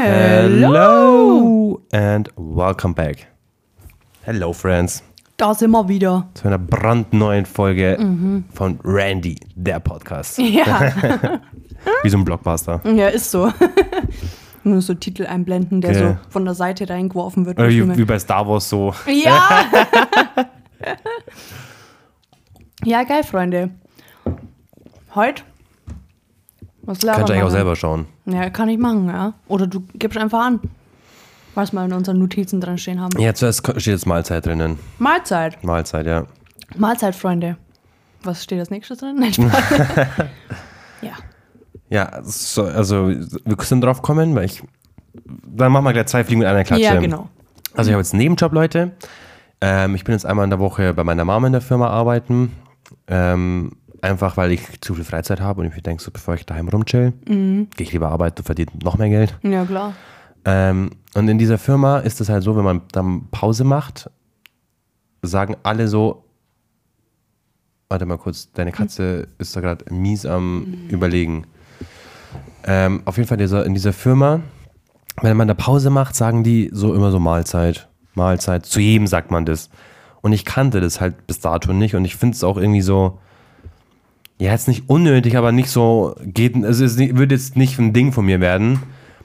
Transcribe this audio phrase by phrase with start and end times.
[0.00, 3.26] Hello and welcome back.
[4.22, 5.02] Hello, friends,
[5.36, 6.28] Da sind wir wieder.
[6.34, 7.98] zu einer brandneuen Folge
[8.54, 10.38] von Randy, der Podcast.
[10.38, 10.92] Ja,
[12.04, 12.80] Wie so ein Blockbuster.
[12.84, 13.52] ja ist so.
[14.62, 15.98] Nur so Titel einblenden, der Okay.
[16.00, 17.58] so von der Seite reingeworfen wird.
[17.58, 18.94] Die wie, wie bei Star Wars so.
[19.06, 19.64] Ja!
[22.84, 23.70] ja, geil, Freunde.
[25.16, 25.42] Heute?
[26.88, 28.06] Was Kannst du eigentlich auch selber schauen.
[28.24, 29.34] Ja, kann ich machen, ja.
[29.46, 30.60] Oder du gibst einfach an,
[31.54, 33.20] was wir in unseren Notizen dran stehen haben.
[33.20, 34.78] Ja, zuerst steht jetzt Mahlzeit drinnen.
[34.96, 35.62] Mahlzeit.
[35.62, 36.24] Mahlzeit, ja.
[36.78, 37.58] Mahlzeit, Freunde.
[38.22, 39.16] Was steht als nächstes drin?
[39.20, 39.32] Nein,
[41.02, 41.12] ja.
[41.90, 44.62] Ja, so, also wir sind drauf kommen, weil ich.
[45.46, 46.84] Dann machen wir gleich zwei Fliegen mit einer Klatsche.
[46.84, 47.28] Ja, genau.
[47.74, 48.92] Also ich habe jetzt einen Nebenjob, Leute.
[49.60, 52.52] Ähm, ich bin jetzt einmal in der Woche bei meiner Mama in der Firma arbeiten.
[53.08, 56.46] Ähm, einfach weil ich zu viel Freizeit habe und ich mir denke, so bevor ich
[56.46, 57.68] daheim rumchill, Mhm.
[57.76, 59.36] gehe ich lieber arbeiten verdiene noch mehr Geld.
[59.42, 59.94] Ja, klar.
[60.44, 64.10] Ähm, und in dieser Firma ist es halt so, wenn man dann Pause macht,
[65.22, 66.24] sagen alle so,
[67.88, 71.46] warte mal kurz, deine Katze ist da gerade mies am überlegen.
[72.64, 74.40] Ähm, auf jeden Fall dieser, in dieser Firma,
[75.22, 78.66] wenn man da Pause macht, sagen die so immer so Mahlzeit, Mahlzeit.
[78.66, 79.70] Zu jedem sagt man das.
[80.20, 83.18] Und ich kannte das halt bis dato nicht und ich finde es auch irgendwie so,
[84.38, 87.92] ja, jetzt nicht unnötig, aber nicht so, geht, also es nicht- wird jetzt nicht ein
[87.92, 88.82] Ding von mir werden,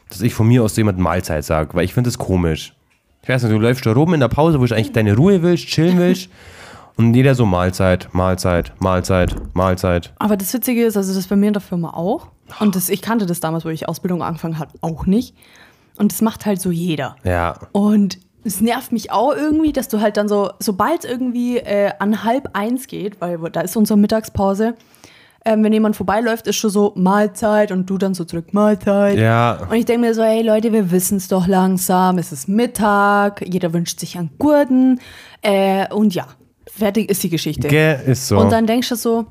[0.09, 2.73] dass ich von mir aus jemandem Mahlzeit sage, weil ich finde das komisch.
[3.21, 5.41] Ich weiß nicht, du läufst da rum in der Pause, wo du eigentlich deine Ruhe
[5.41, 6.29] willst, chillen willst
[6.97, 10.13] und jeder so Mahlzeit, Mahlzeit, Mahlzeit, Mahlzeit.
[10.19, 12.27] Aber das Witzige ist, also das ist bei mir in der Firma auch.
[12.59, 15.33] Und das, ich kannte das damals, wo ich Ausbildung angefangen habe, auch nicht.
[15.97, 17.15] Und das macht halt so jeder.
[17.23, 21.57] Ja, Und es nervt mich auch irgendwie, dass du halt dann so, sobald es irgendwie
[21.57, 24.75] äh, an halb eins geht, weil da ist unsere Mittagspause,
[25.45, 29.17] ähm, wenn jemand vorbeiläuft, ist schon so Mahlzeit und du dann so zurück Mahlzeit.
[29.17, 32.47] ja, Und ich denke mir so, hey Leute, wir wissen es doch langsam, es ist
[32.47, 34.99] Mittag, jeder wünscht sich einen Gurten.
[35.41, 36.27] Äh, und ja,
[36.67, 37.67] fertig ist die Geschichte.
[37.67, 38.39] gell, ist so.
[38.39, 39.25] Und dann denkst du so,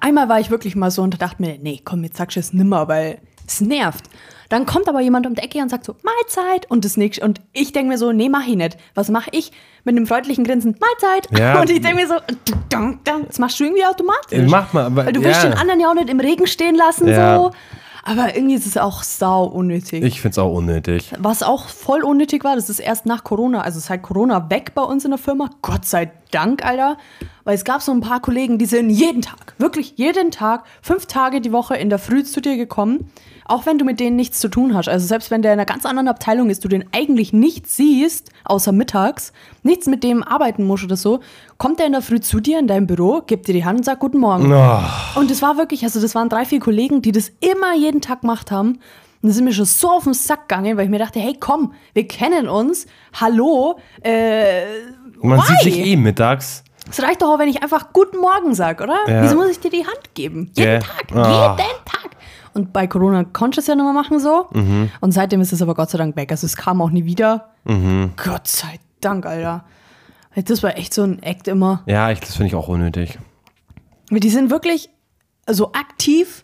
[0.00, 2.52] einmal war ich wirklich mal so und dachte mir, nee, komm, jetzt sagst du es
[2.52, 4.04] nimmer, weil es nervt.
[4.48, 7.24] Dann kommt aber jemand um die Ecke und sagt so, Mahlzeit und das nächste.
[7.24, 8.76] Und ich denke mir so, nee, mach ich nicht.
[8.94, 9.52] Was mache ich?
[9.84, 11.28] Mit einem freundlichen Grinsen, Mahlzeit.
[11.38, 11.60] Ja.
[11.60, 12.14] Und ich denke mir so,
[13.28, 14.48] das machst du irgendwie automatisch.
[14.50, 15.50] Mach mal, aber- Weil du willst ja.
[15.50, 17.36] den anderen ja auch nicht im Regen stehen lassen, Ja.
[17.36, 17.50] so.
[18.06, 20.04] Aber irgendwie ist es auch sau unnötig.
[20.04, 21.10] ich finde es auch unnötig.
[21.18, 24.82] Was auch voll unnötig war, das ist erst nach Corona, also seit Corona weg bei
[24.82, 25.48] uns in der Firma.
[25.62, 26.98] Gott sei Dank, Alter.
[27.44, 31.06] Weil es gab so ein paar Kollegen, die sind jeden Tag, wirklich jeden Tag, fünf
[31.06, 33.10] Tage die Woche in der Früh zu dir gekommen.
[33.46, 34.88] Auch wenn du mit denen nichts zu tun hast.
[34.88, 38.30] Also selbst wenn der in einer ganz anderen Abteilung ist, du den eigentlich nicht siehst,
[38.44, 39.32] außer mittags,
[39.62, 41.20] nichts mit dem arbeiten musst oder so,
[41.58, 43.84] kommt der in der Früh zu dir in dein Büro, gibt dir die Hand und
[43.84, 44.50] sagt Guten Morgen.
[44.52, 48.00] Oh, Und es war wirklich, also das waren drei, vier Kollegen, die das immer jeden
[48.00, 48.78] Tag gemacht haben.
[49.22, 51.36] Und das sind mir schon so auf den Sack gegangen, weil ich mir dachte, hey,
[51.38, 52.86] komm, wir kennen uns.
[53.18, 53.78] Hallo.
[54.02, 54.64] Äh,
[55.22, 55.44] man why?
[55.46, 56.62] sieht sich eh mittags.
[56.90, 58.98] Es reicht doch auch, wenn ich einfach Guten Morgen sage, oder?
[59.08, 59.22] Ja.
[59.22, 60.50] Wieso muss ich dir die Hand geben?
[60.56, 60.78] Jeden Ja.
[60.80, 61.56] Tag, Ah.
[61.56, 61.73] jeden Tag.
[62.54, 64.46] Und bei Corona konnte ich es ja mehr machen so.
[64.52, 64.90] Mhm.
[65.00, 66.30] Und seitdem ist es aber Gott sei Dank weg.
[66.30, 67.50] Also es kam auch nie wieder.
[67.64, 68.12] Mhm.
[68.16, 69.64] Gott sei Dank, Alter.
[70.34, 71.82] Das war echt so ein Act immer.
[71.86, 73.18] Ja, ich, das finde ich auch unnötig.
[74.10, 74.90] Die sind wirklich
[75.48, 76.43] so aktiv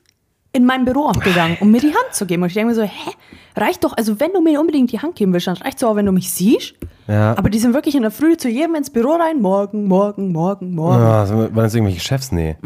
[0.53, 2.43] in mein Büro aufgegangen, um mir die Hand zu geben.
[2.43, 3.11] Und ich denke mir so, hä,
[3.56, 5.94] reicht doch, also wenn du mir unbedingt die Hand geben willst, dann reicht es auch,
[5.97, 6.75] wenn du mich siehst.
[7.06, 7.37] Ja.
[7.37, 10.75] Aber die sind wirklich in der Früh zu jedem ins Büro rein, morgen, morgen, morgen,
[10.75, 11.27] morgen.
[11.27, 12.33] So, waren das irgendwelche Chefs?
[12.33, 12.56] Nee.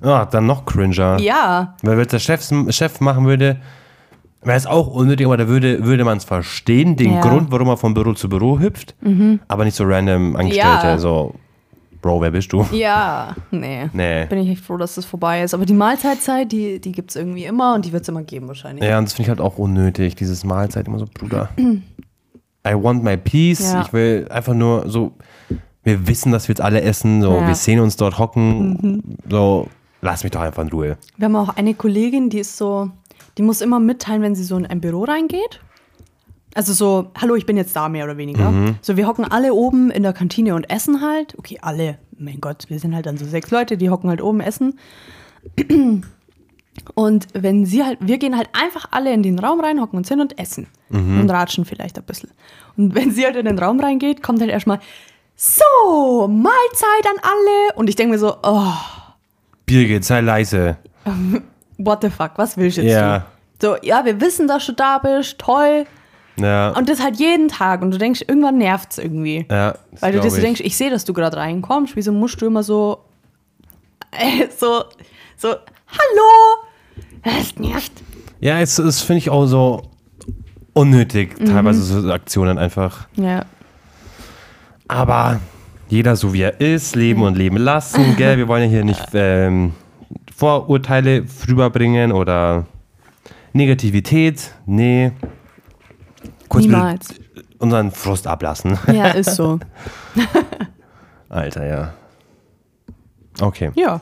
[0.00, 1.18] Ah, dann noch cringer.
[1.20, 3.58] Ja, Weil wenn es der Chef, Chef machen würde,
[4.42, 7.20] wäre es auch unnötig, aber da würde, würde man es verstehen, den Ja.
[7.20, 8.94] Grund, warum er von Büro zu Büro hüpft,
[9.48, 10.98] aber nicht so random Angestellte, Ja.
[10.98, 11.34] so,
[12.04, 12.66] Bro, wer bist du?
[12.72, 13.88] ja, nee.
[13.94, 14.26] Nee.
[14.26, 15.54] Bin ich echt froh, dass das vorbei ist.
[15.54, 18.46] Aber die Mahlzeitzeit, die, die gibt es irgendwie immer und die wird es immer geben
[18.46, 18.84] wahrscheinlich.
[18.84, 21.48] Ja, und das finde ich halt auch unnötig, dieses Mahlzeit immer so, Bruder.
[21.56, 23.72] I want my peace.
[23.72, 23.80] Ja.
[23.86, 25.12] Ich will einfach nur so,
[25.82, 27.40] wir wissen, dass wir jetzt alle essen, so, Ja.
[27.40, 27.46] Mhm.
[27.46, 29.68] wir sehen uns dort hocken, so,
[30.02, 30.98] lass mich doch einfach in Ruhe.
[31.16, 32.90] Wir haben auch eine Kollegin, die ist so,
[33.38, 35.60] die muss immer mitteilen, wenn sie so in ein Büro reingeht.
[36.54, 38.52] Also so, hallo, ich bin jetzt da, mehr oder weniger.
[38.80, 41.36] So, wir hocken alle oben in der Kantine und essen halt.
[41.38, 44.40] Okay, alle, mein Gott, wir sind halt dann so sechs Leute, die hocken halt oben
[44.40, 44.78] essen.
[46.94, 50.08] Und wenn sie halt, wir gehen halt einfach alle in den Raum rein, hocken uns
[50.08, 50.66] hin und essen.
[51.20, 52.30] Und ratschen vielleicht ein bisschen.
[52.76, 54.80] Und wenn sie halt in den Raum reingeht, kommt halt erstmal,
[55.36, 57.74] so, Mahlzeit an alle.
[57.76, 58.72] Und ich denke mir so, oh,
[59.66, 60.76] Birgit, sei leise.
[61.78, 63.26] what the fuck, was willst du jetzt Ja.
[63.58, 63.66] du?
[63.66, 65.86] So, ja, wir wissen, dass du da bist, toll.
[66.36, 67.82] Ja, Und das halt jeden Tag.
[67.82, 69.46] Und du denkst, irgendwann nervt es irgendwie.
[69.50, 71.94] ja Weil du dir so denkst, ich sehe, dass du gerade reinkommst.
[71.96, 73.04] Wieso musst du immer so,
[74.10, 74.84] äh, so,
[75.36, 77.02] so, hallo?
[77.22, 77.92] Das nervt.
[78.40, 79.82] Ja, es, das finde ich auch so.
[80.72, 83.06] unnötig, teilweise so Aktionen einfach.
[83.14, 83.44] Ja.
[84.88, 85.40] Aber
[85.88, 88.36] jeder so wie er ist, leben und leben lassen, gell?
[88.38, 89.72] Wir wollen ja hier nicht ähm,
[90.36, 92.66] Vorurteile rüberbringen oder
[93.52, 94.52] Negativität.
[94.66, 95.12] Nee.
[96.54, 97.14] Kurz Niemals.
[97.58, 98.78] unseren Frust ablassen.
[98.92, 99.58] Ja, ist so.
[101.28, 101.94] Alter, ja.
[103.40, 103.70] Okay.
[103.74, 104.00] Ja.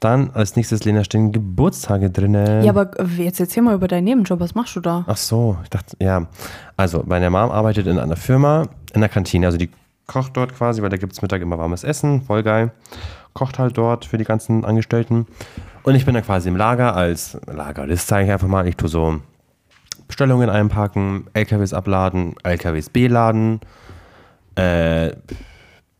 [0.00, 2.62] Dann als nächstes, Lena, stehen Geburtstage drinnen.
[2.64, 4.40] Ja, aber jetzt erzähl mal über deinen Nebenjob.
[4.40, 5.04] Was machst du da?
[5.06, 6.26] Ach so, ich dachte, ja.
[6.76, 9.46] Also, meine Mom arbeitet in einer Firma, in der Kantine.
[9.46, 9.70] Also, die
[10.06, 12.22] kocht dort quasi, weil da gibt es Mittag immer warmes Essen.
[12.22, 12.72] Voll geil.
[13.32, 15.26] Kocht halt dort für die ganzen Angestellten.
[15.82, 18.66] Und ich bin dann quasi im Lager als Lagerist, sage ich einfach mal.
[18.66, 19.20] Ich tue so
[20.08, 23.60] Bestellungen einpacken, LKWs abladen, LKWs beladen,
[24.54, 25.10] äh,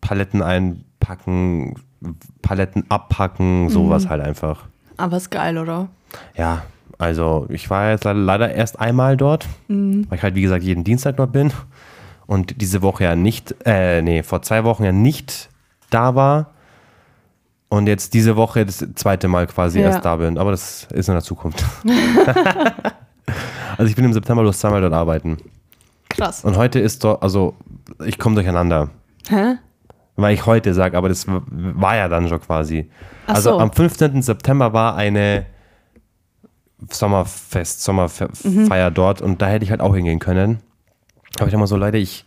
[0.00, 1.74] Paletten einpacken,
[2.42, 4.64] Paletten abpacken, sowas halt einfach.
[4.96, 5.88] Aber ist geil, oder?
[6.36, 6.62] Ja,
[6.98, 11.16] also ich war jetzt leider erst einmal dort, weil ich halt wie gesagt jeden Dienstag
[11.16, 11.52] dort bin
[12.26, 15.48] und diese Woche ja nicht, äh, nee, vor zwei Wochen ja nicht
[15.90, 16.52] da war
[17.68, 19.86] und jetzt diese Woche das zweite Mal quasi Ja.
[19.86, 21.64] erst da bin, aber das ist in der Zukunft.
[23.78, 25.36] also ich bin im September bloß zweimal dort arbeiten
[26.08, 26.44] Krass.
[26.44, 27.54] und heute ist dort, also
[28.04, 28.90] ich komme durcheinander.
[29.28, 29.56] Hä?
[30.16, 32.90] Weil ich heute sage, aber das war ja dann schon quasi.
[33.26, 33.58] Ach also so.
[33.60, 34.22] am 15.
[34.22, 35.44] September war eine
[36.90, 38.94] Sommerfest, Sommerfeier Mhm.
[38.94, 40.58] dort und da hätte ich halt auch hingehen können.
[41.38, 42.24] Aber ich dachte mal so, Leute, ich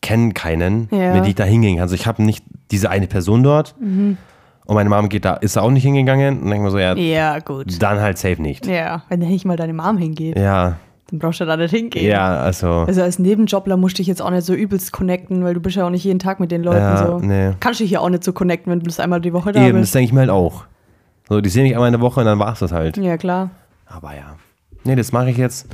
[0.00, 1.14] kenne keinen, Ja.
[1.14, 1.82] mit dem ich da hingehen kann.
[1.82, 4.16] Also ich habe nicht diese eine Person dort Mhm.
[4.64, 6.34] Und meine Mom geht da, ist da auch nicht hingegangen.
[6.38, 7.82] Und dann denke ich mir so, ja, Ja, gut.
[7.82, 8.66] dann halt safe nicht.
[8.66, 10.76] Ja, wenn da nicht mal deine Mom hingeht, Ja,
[11.10, 12.06] dann brauchst du da nicht hingehen.
[12.06, 12.68] ja, also.
[12.86, 15.76] Also als Nebenjobler musst du dich jetzt auch nicht so übelst connecten, weil du bist
[15.76, 17.18] ja auch nicht jeden Tag mit den Leuten Ja, so.
[17.18, 17.52] nee.
[17.60, 19.72] Kannst dich ja auch nicht so connecten, wenn du bloß einmal die Woche da Eben,
[19.78, 19.94] das bist.
[19.94, 20.64] denke ich mir halt auch.
[21.28, 22.96] So, die sehen mich einmal in der Woche und dann war es das halt.
[22.96, 23.50] Ja, klar.
[23.86, 24.36] Aber ja.
[24.84, 25.66] Nee, das mache ich jetzt.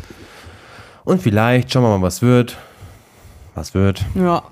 [1.04, 2.56] Und vielleicht schauen wir mal, was wird.
[3.54, 4.04] Was wird.
[4.14, 4.42] Ja,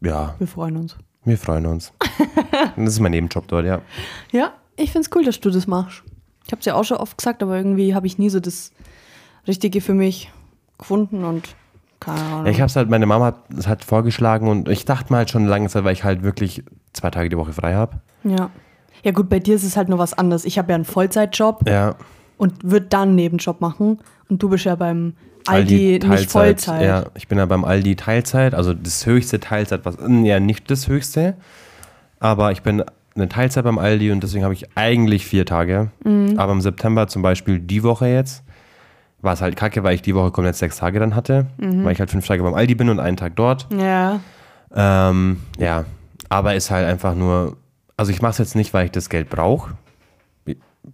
[0.00, 0.96] Ja, wir freuen uns.
[1.28, 1.92] Wir freuen uns.
[2.76, 3.80] das ist mein Nebenjob dort, ja.
[4.32, 6.02] Ja, ich find's cool, dass du das machst.
[6.46, 8.72] Ich hab's ja auch schon oft gesagt, aber irgendwie habe ich nie so das
[9.46, 10.30] Richtige für mich
[10.78, 11.54] gefunden und
[12.00, 12.46] keine Ahnung.
[12.46, 15.18] ja ich habe es halt, meine Mama hat es halt vorgeschlagen und ich dachte mal
[15.18, 18.00] halt schon lange Zeit, weil ich halt wirklich zwei Tage die Woche frei habe.
[18.24, 18.50] ja.
[19.04, 20.44] Ja gut, bei dir ist es halt nur was anderes.
[20.44, 21.94] Ich habe ja einen Vollzeitjob Ja.
[22.36, 24.00] und würde dann einen Nebenjob machen.
[24.28, 25.14] Und du bist ja beim
[25.48, 26.82] Aldi, nicht Vollzeit.
[26.82, 30.88] Ja, ich bin ja beim Aldi Teilzeit, also das höchste Teilzeit, was, ja, nicht das
[30.88, 31.34] höchste,
[32.20, 32.84] aber ich bin
[33.14, 35.90] eine Teilzeit beim Aldi und deswegen habe ich eigentlich vier Tage.
[36.04, 36.34] Mhm.
[36.38, 38.44] Aber im September zum Beispiel die Woche jetzt,
[39.20, 41.84] war es halt kacke, weil ich die Woche komplett sechs Tage dann hatte, Mhm.
[41.84, 43.66] weil ich halt fünf Tage beim Aldi bin und einen Tag dort.
[43.76, 44.20] Ja.
[44.74, 45.84] Ähm, ja,
[46.28, 47.56] aber ist halt einfach nur,
[47.96, 49.72] also ich mache es jetzt nicht, weil ich das Geld brauche,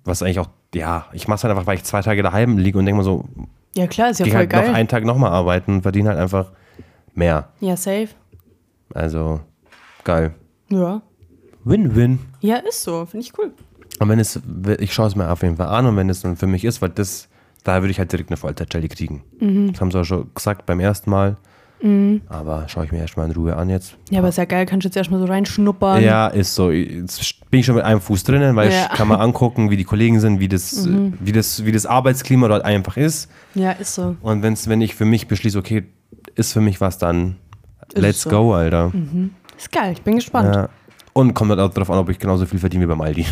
[0.05, 2.79] was eigentlich auch, ja, ich mache es halt einfach, weil ich zwei Tage daheim liege
[2.79, 3.27] und denke mir so,
[3.77, 4.69] Ja, klar, ist ja voll halt geil.
[4.69, 6.53] noch einen Tag nochmal arbeiten und verdiene halt einfach
[7.15, 7.49] mehr.
[7.61, 8.09] ja, safe.
[8.93, 9.41] Also
[10.05, 10.35] geil.
[10.69, 11.03] Ja.
[11.65, 12.19] Win-win.
[12.41, 13.07] Ja, ist so.
[13.07, 13.53] Finde ich cool.
[13.99, 14.41] Und wenn es,
[14.79, 16.83] ich schaue es mir auf jeden Fall an und wenn es dann für mich ist,
[16.83, 17.29] weil das,
[17.63, 19.25] da würde ich halt direkt eine Vollzeitstelle kriegen.
[19.41, 19.73] Mhm.
[19.73, 21.37] Das haben sie auch schon gesagt beim ersten Mal.
[22.29, 23.97] Aber schaue ich mir erstmal in Ruhe an jetzt.
[24.11, 26.03] Ja, aber ist ja geil, kannst du jetzt erstmal so reinschnuppern.
[26.03, 26.71] Ja, ist so.
[26.71, 28.79] Jetzt bin ich schon mit einem Fuß drinnen, weil Ja.
[28.81, 28.87] Mhm.
[28.93, 30.89] ich kann mal angucken, wie die Kollegen sind, wie das,
[31.21, 33.31] wie das, wie das Arbeitsklima dort einfach ist.
[33.55, 34.17] Ja, ist so.
[34.23, 35.85] Und wenn's, wenn ich für mich beschließe, okay,
[36.37, 37.37] ist für mich was, dann
[37.93, 38.31] Ist let's so.
[38.31, 38.91] go, Alter.
[39.59, 40.55] Ist geil, ich bin gespannt.
[40.55, 40.69] Ja, Ja.
[41.13, 43.25] Und kommt halt auch darauf an, ob ich genauso viel verdiene wie beim Aldi.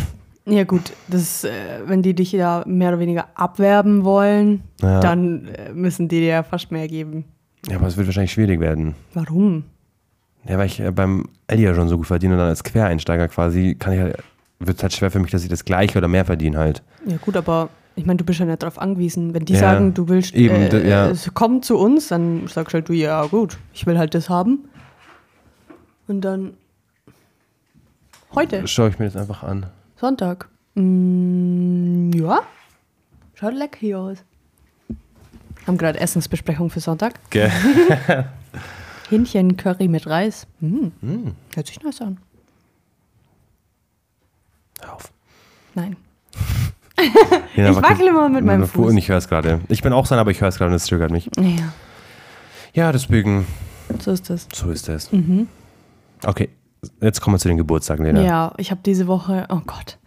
[0.69, 1.51] gut, das, äh,
[1.87, 5.01] wenn die dich da mehr oder weniger abwerben wollen, Ja.
[5.01, 7.25] dann äh, müssen die dir ja fast mehr geben.
[7.69, 8.95] Ja, aber es wird wahrscheinlich schwierig werden.
[9.15, 9.65] Warum?
[10.45, 13.29] Ja, weil ich äh, beim Aldi ja schon so gut verdiene und dann als Quereinsteiger
[13.29, 14.17] quasi, kann ich halt,
[14.59, 16.83] wird es halt schwer für mich, dass ich das gleiche oder mehr verdiene halt.
[17.07, 19.35] Ja, gut, aber ich meine, du bist ja nicht darauf angewiesen.
[19.35, 21.11] Wenn die Ja, sagen, du willst, eben, äh, ja.
[21.11, 24.65] äh, komm zu uns, dann sagst halt du, ja, gut, ich will halt das haben.
[26.09, 26.55] Und dann
[28.35, 29.67] heute, Schaue ich mir das einfach an.
[29.97, 30.49] Sonntag.
[30.75, 32.41] Mm, ja,
[33.35, 34.19] schaut lecker hier aus.
[35.67, 37.15] Haben gerade Essensbesprechung für Sonntag.
[37.31, 37.51] Gell?
[39.11, 40.47] Hähnchen Curry mit Reis.
[40.61, 40.89] Mm.
[41.55, 42.19] Hört sich nice an.
[44.81, 45.13] Hör auf.
[45.75, 45.97] Nein.
[47.57, 48.91] Ja, Ich wackel- wackel immer mit meinem Fuß.
[48.93, 49.61] Und ich höre es gerade.
[49.69, 51.29] Ich bin auch sein, aber ich höre es gerade und es triggert mich.
[51.37, 51.73] Ja,
[52.75, 53.45] Ja, deswegen,
[53.99, 54.47] so ist das.
[54.55, 55.11] so ist es.
[56.25, 56.49] Okay,
[57.01, 58.23] jetzt kommen wir zu den Geburtstagen, Lena.
[58.23, 59.99] Ja, ich habe diese Woche, oh Gott,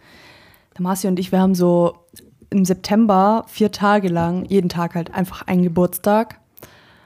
[0.76, 1.98] der Marci und ich, wir haben so
[2.50, 6.40] im September vier Tage lang, jeden Tag halt einfach einen Geburtstag.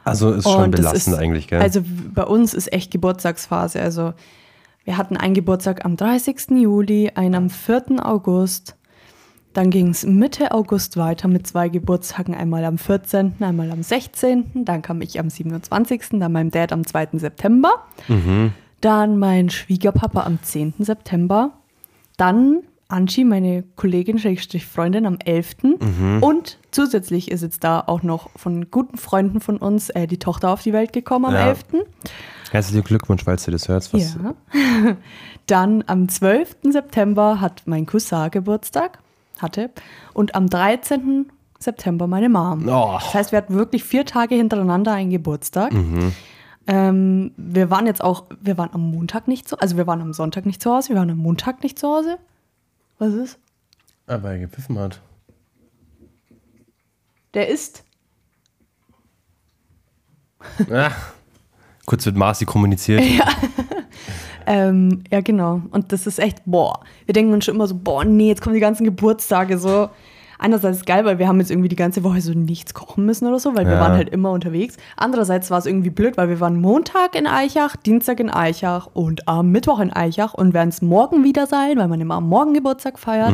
[0.05, 1.61] Also ist schon Und belastend ist- eigentlich, gell?
[1.61, 1.83] Also
[2.15, 3.81] bei uns ist echt Geburtstagsphase.
[3.81, 4.13] Also
[4.85, 6.51] wir hatten einen Geburtstag am 30.
[6.61, 8.05] Juli, einen am 4.
[8.05, 8.77] August,
[9.53, 14.65] Dann ging es Mitte August weiter mit zwei Geburtstagen, einmal am 14., einmal am 16.,
[14.65, 17.19] dann kam ich am 27., dann mein Dad am 2.
[17.19, 17.71] September,
[18.81, 20.75] dann mein Schwiegerpapa am 10.
[20.79, 21.51] September,
[22.17, 25.57] dann Angie, meine Kollegin, Schrägstrich Freundin, am 11.
[26.21, 30.51] Und zusätzlich ist jetzt da auch noch von guten Freunden von uns äh, die Tochter
[30.51, 31.49] auf die Welt gekommen am Ja.
[31.49, 31.65] 11.
[32.51, 33.93] Herzlichen Glückwunsch, falls du das hörst.
[33.93, 34.35] Ja.
[35.47, 36.57] Dann am 12.
[36.71, 38.99] September hat mein Cousin Geburtstag,
[39.39, 39.71] hatte.
[40.13, 41.27] Und am 13.
[41.59, 42.67] September meine Mom.
[42.69, 42.95] Oh.
[42.95, 45.73] Das heißt, wir hatten wirklich vier Tage hintereinander einen Geburtstag.
[46.67, 50.13] Ähm, wir waren jetzt auch, wir waren am Montag nicht zu, also wir waren am
[50.13, 52.19] Sonntag nicht zu Hause, wir waren am Montag nicht zu Hause.
[53.01, 53.39] Was ist?
[54.07, 55.01] Ah, weil er gepfiffen hat.
[57.35, 57.83] Der ist.
[60.71, 60.93] Ah.
[61.87, 63.03] Kurz mit Marci kommuniziert.
[64.47, 65.63] Ähm, ja, genau.
[65.71, 66.81] Und das ist echt, boah.
[67.05, 69.91] Wir denken uns schon immer so, boah, nee, jetzt kommen die ganzen Geburtstage so.
[70.43, 73.39] Einerseits geil, weil wir haben jetzt irgendwie die ganze Woche so nichts kochen müssen oder
[73.39, 73.81] so, weil wir Ja.
[73.81, 74.79] waren halt immer unterwegs.
[74.97, 79.29] Andererseits war es irgendwie blöd, weil wir waren Montag in Eichach, Dienstag in Eichach und
[79.29, 82.99] am Mittwoch in Eichach und werden es morgen wieder sein, weil meine Mama morgen Geburtstag
[82.99, 83.33] feiert.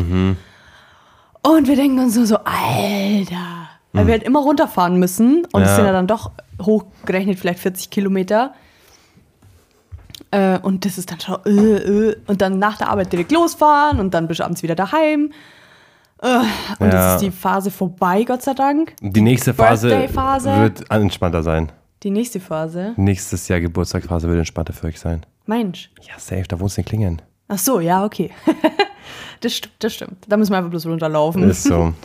[1.43, 3.69] Und wir denken uns nur so, Alter.
[3.93, 5.77] Weil wir halt immer runterfahren müssen und es Ja.
[5.77, 8.53] sind ja dann doch hochgerechnet vielleicht 40 Kilometer.
[10.33, 11.51] Äh, und das ist dann schon, äh,
[12.11, 12.17] äh.
[12.27, 15.31] und dann nach der Arbeit direkt losfahren und dann bist du abends wieder daheim.
[16.21, 17.15] Und Ja.
[17.15, 18.95] jetzt ist die Phase vorbei, Gott sei Dank.
[19.01, 20.57] Die nächste Phase, Birthday-Phase.
[20.57, 21.71] wird entspannter sein.
[22.03, 22.95] Die nächste Phase.
[22.97, 25.25] Nächstes Jahr Geburtstagsphase wird entspannter für euch sein.
[25.47, 25.91] Mensch.
[26.03, 27.23] Ja, safe, da wohnst du in Klingen.
[27.49, 28.31] Ach so, ja, okay.
[29.41, 30.17] das stimmt, das stimmt.
[30.29, 31.43] Da müssen wir einfach bloß runterlaufen.
[31.49, 31.93] Ist so.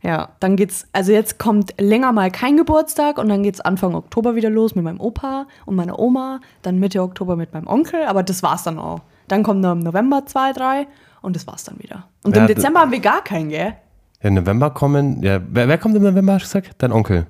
[0.00, 4.36] Ja, dann geht's, also jetzt kommt länger mal kein Geburtstag und dann geht's Anfang Oktober
[4.36, 8.22] wieder los mit meinem Opa und meiner Oma, dann Mitte Oktober mit meinem Onkel, aber
[8.22, 9.00] das war's dann auch.
[9.26, 10.86] Dann kommen noch im November zwei, drei
[11.28, 12.08] und das war's dann wieder.
[12.24, 13.74] Und Ja, im Dezember haben wir gar keinen, gell?
[14.20, 15.22] Ja, Im November kommen.
[15.22, 16.82] Ja, wer, wer kommt im November, hast du gesagt?
[16.82, 17.26] Dein Onkel.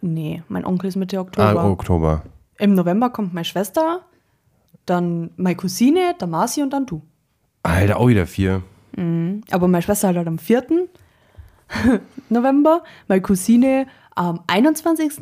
[0.00, 1.64] Nee, mein Onkel ist Mitte Ah, Oktober.
[1.64, 2.22] Oktober.
[2.58, 4.00] Im November kommt meine Schwester,
[4.86, 7.02] dann meine Cousine, der Marci und dann du.
[7.62, 8.62] Alter, auch wieder vier.
[9.52, 10.64] Aber meine Schwester halt am 4.
[12.28, 15.12] November, meine Cousine am 21.,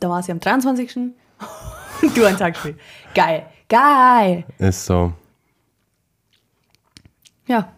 [0.00, 0.96] da war sie am 23.
[2.02, 2.78] und du einen Tag später.
[3.14, 4.44] Geil, geil.
[4.58, 5.12] Ist so.
[7.48, 7.68] Ja,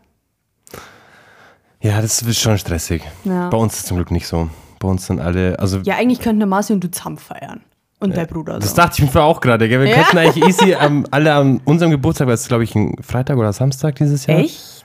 [1.83, 3.03] Ja, das ist schon stressig.
[3.25, 3.49] Ja.
[3.49, 4.51] Bei uns ist es zum Glück nicht so.
[4.79, 7.63] Bei uns sind alle, also ja eigentlich könnten Marci und du zusammen feiern.
[8.01, 8.59] Und dein Bruder.
[8.59, 8.77] das So.
[8.77, 9.69] dachte ich mir auch gerade.
[9.69, 9.81] gell?
[9.81, 10.03] Wir Ja.
[10.03, 13.37] könnten eigentlich easy am, alle an unserem Geburtstag, weil es ist glaube ich ein Freitag
[13.39, 14.39] oder Samstag dieses Jahr.
[14.41, 14.85] Echt?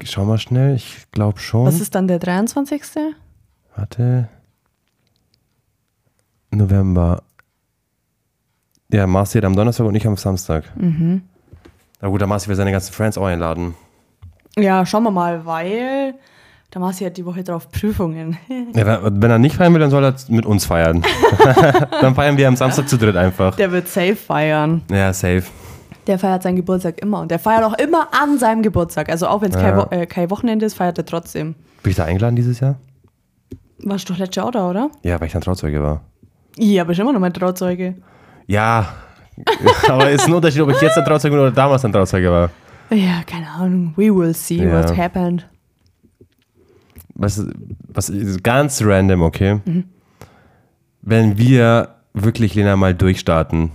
[0.00, 1.66] Ich schau mal schnell, ich glaube schon.
[1.66, 2.82] Was ist dann der 23.?
[3.76, 4.28] Warte.
[6.50, 7.22] November.
[8.92, 10.64] Ja, Marci hat am Donnerstag und ich am Samstag.
[10.76, 11.22] Mhm.
[12.04, 13.74] Na gut, der Marci will seine ganzen Friends auch einladen.
[14.58, 16.12] Ja, schauen wir mal, weil
[16.74, 18.36] der Marci hat die Woche drauf Prüfungen.
[18.74, 21.02] Ja, wenn er nicht feiern will, dann soll er mit uns feiern.
[22.02, 23.56] dann feiern wir am Samstag zu dritt einfach.
[23.56, 24.82] Der wird safe feiern.
[24.90, 25.44] Ja, safe.
[26.06, 29.08] Der feiert seinen Geburtstag immer und der feiert auch immer an seinem Geburtstag.
[29.08, 29.90] Also auch wenn es kein, Ja.
[29.90, 31.54] Wo äh, kein Wochenende ist, feiert er trotzdem.
[31.82, 32.74] Bin ich da eingeladen dieses Jahr?
[33.78, 34.90] Warst du doch letztes Jahr auch da, oder?
[35.04, 36.02] Ja, weil ich dann Trauzeuge war.
[36.58, 37.94] Ja, bist immer noch mein Trauzeuge.
[38.46, 38.88] Ja,
[39.88, 42.50] aber ist ein Unterschied, ob ich jetzt ein Trauzeuge bin oder damals ein Trauzeuge war.
[42.90, 43.92] Ja, keine Ahnung.
[43.96, 44.72] We will see Ja.
[44.82, 45.48] what happened.
[47.14, 47.44] Was,
[47.88, 49.60] was ist ganz random, okay?
[49.64, 49.84] Mhm.
[51.02, 53.70] Wenn wir wirklich Lena mal durchstarten,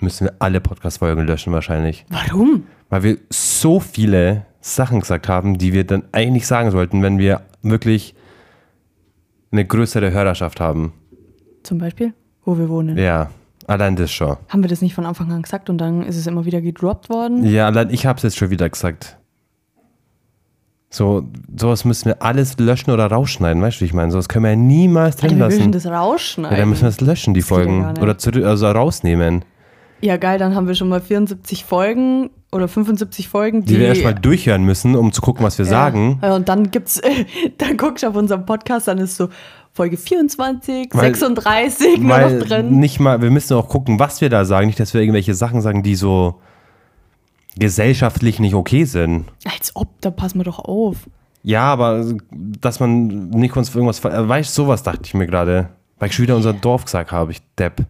[0.00, 2.04] müssen wir alle Podcast-Folgen löschen wahrscheinlich.
[2.10, 2.64] Warum?
[2.88, 7.42] Weil wir so viele Sachen gesagt haben, die wir dann eigentlich sagen sollten, wenn wir
[7.62, 8.14] wirklich
[9.50, 10.92] eine größere Hörerschaft haben.
[11.62, 12.12] Zum Beispiel,
[12.44, 12.96] wo wir wohnen.
[12.98, 13.30] Ja,
[13.68, 14.36] allein das schon.
[14.48, 17.08] Haben wir das nicht von Anfang an gesagt und dann ist es immer wieder gedroppt
[17.10, 17.44] worden?
[17.46, 19.16] Ja, allein ich habe es jetzt schon wieder gesagt.
[20.90, 24.10] So, sowas müssen wir alles löschen oder rausschneiden, weißt du, wie ich meine?
[24.10, 25.56] Sowas können wir ja niemals drin Alter, wir lassen.
[25.58, 26.56] müssen das Ja, rausschneiden.
[26.58, 27.86] dann müssen wir es löschen, die Das ja Folgen.
[27.88, 28.00] nicht.
[28.00, 29.44] oder zurück, also rausnehmen.
[30.00, 33.88] Ja, geil, dann haben wir schon mal 74 Folgen oder 75 Folgen, die, Die, wir
[33.88, 35.70] erstmal durchhören müssen, um zu gucken, was wir ja.
[35.70, 36.20] sagen.
[36.22, 37.02] Ja, und dann gibt's,
[37.58, 39.28] dann guckst du auf unserem Podcast, dann ist so
[39.78, 42.80] Folge 24, Weil- 36 nur Weil noch drin.
[42.80, 44.66] nicht mal, wir müssen auch gucken, was wir da sagen.
[44.66, 46.40] Nicht, dass wir irgendwelche Sachen sagen, die so
[47.56, 49.26] gesellschaftlich nicht okay sind.
[49.44, 50.96] Als ob, da passen wir doch auf.
[51.44, 54.02] Ja, aber dass man nicht uns für irgendwas.
[54.02, 55.68] Weißt du, sowas dachte ich mir gerade.
[56.00, 57.86] Weil ich schon wieder unser Dorf gesagt habe, ich Depp.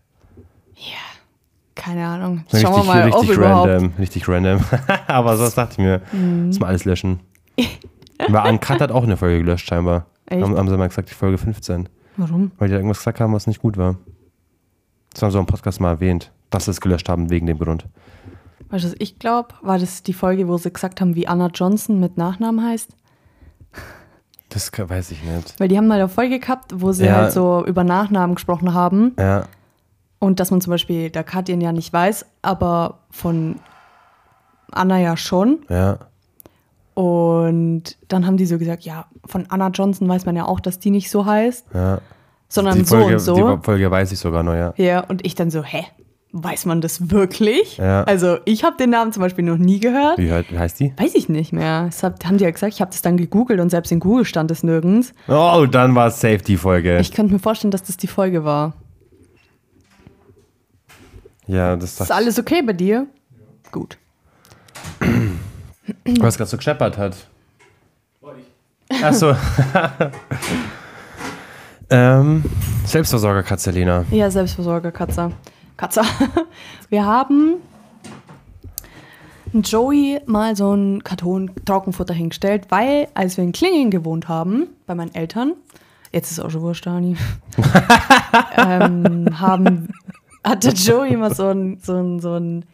[1.74, 2.44] Keine Ahnung.
[2.50, 3.68] Schauen wir richtig, mal, ob richtig überhaupt.
[3.68, 3.92] random.
[3.98, 4.60] Richtig random.
[5.06, 6.02] aber sowas dachte ich mir.
[6.12, 6.46] Mhm.
[6.48, 7.20] Müssen wir alles löschen.
[8.28, 10.06] Weil Uncut hat auch eine Folge gelöscht, scheinbar.
[10.28, 10.42] Echt?
[10.42, 11.88] Haben, haben sie mal gesagt, die Folge 15.
[12.16, 12.50] Warum?
[12.58, 13.96] Weil die da irgendwas gesagt haben, was nicht gut war.
[15.12, 17.86] Das haben sie im Podcast mal erwähnt, dass sie es gelöscht haben wegen dem Grund.
[18.70, 19.48] Weißt du, was ich glaube?
[19.62, 22.90] War das die Folge, wo sie gesagt haben, wie Anna Johnson mit Nachnamen heißt?
[24.50, 25.58] Das weiß ich nicht.
[25.60, 27.14] Weil die haben mal eine Folge gehabt, wo sie Ja.
[27.16, 29.14] halt so über Nachnamen gesprochen haben.
[29.18, 29.44] Ja.
[30.18, 33.56] Und dass man zum Beispiel der Katjen ja nicht weiß, aber von
[34.72, 35.60] Anna ja schon.
[35.68, 35.98] Ja.
[36.94, 40.78] Und dann haben die so gesagt, ja, von Anna Johnson weiß man ja auch, dass
[40.78, 42.00] die nicht so heißt, ja.
[42.48, 43.56] sondern die so Folge, und so.
[43.56, 44.72] Die Folge weiß ich sogar noch, ja.
[44.76, 45.84] Ja, und ich dann so, hä?
[46.32, 47.78] Weiß man das wirklich?
[47.78, 48.04] Ja.
[48.04, 50.18] Also ich habe den Namen zum Beispiel noch nie gehört.
[50.18, 50.92] Wie, he- wie heißt die?
[50.98, 51.86] Weiß ich nicht mehr.
[51.86, 54.26] Das hab, haben die ja gesagt, ich habe das dann gegoogelt und selbst in Google
[54.26, 55.14] stand es nirgends.
[55.26, 56.98] Oh, dann war es safe die Folge.
[56.98, 58.74] Ich könnte mir vorstellen, dass das die Folge war.
[61.46, 63.06] ja, das Ist alles okay bei dir?
[63.72, 63.96] Gut.
[66.04, 66.20] ich.
[66.22, 67.16] Was gerade so gescheppert hat.
[69.02, 69.32] Achso.
[71.90, 72.44] ähm,
[72.84, 74.04] Selbstversorgerkatze, Lena.
[74.10, 75.32] Ja, Selbstversorger, Katze.
[75.76, 76.02] Katze.
[76.88, 77.56] Wir haben
[79.52, 84.94] Joey mal so einen Karton Trockenfutter hingestellt, weil als wir in Klingen gewohnt haben, bei
[84.94, 85.54] meinen Eltern,
[86.12, 87.16] jetzt ist es auch schon wurscht, Dani,
[88.58, 89.88] ähm, haben,
[90.44, 92.64] hatte Joey immer so einen so einen- so einen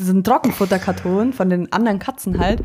[0.00, 2.62] so einen Trockenfutterkarton von den anderen Katzen halt.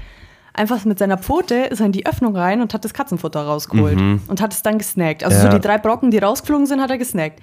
[0.56, 3.98] Einfach mit seiner Pfote ist er in die Öffnung rein und hat das Katzenfutter rausgeholt
[4.28, 5.24] und hat es dann gesnackt.
[5.24, 5.52] Also so Mhm.
[5.54, 5.58] Ja.
[5.58, 7.40] die drei Brocken, die rausgeflogen sind, hat er gesnackt.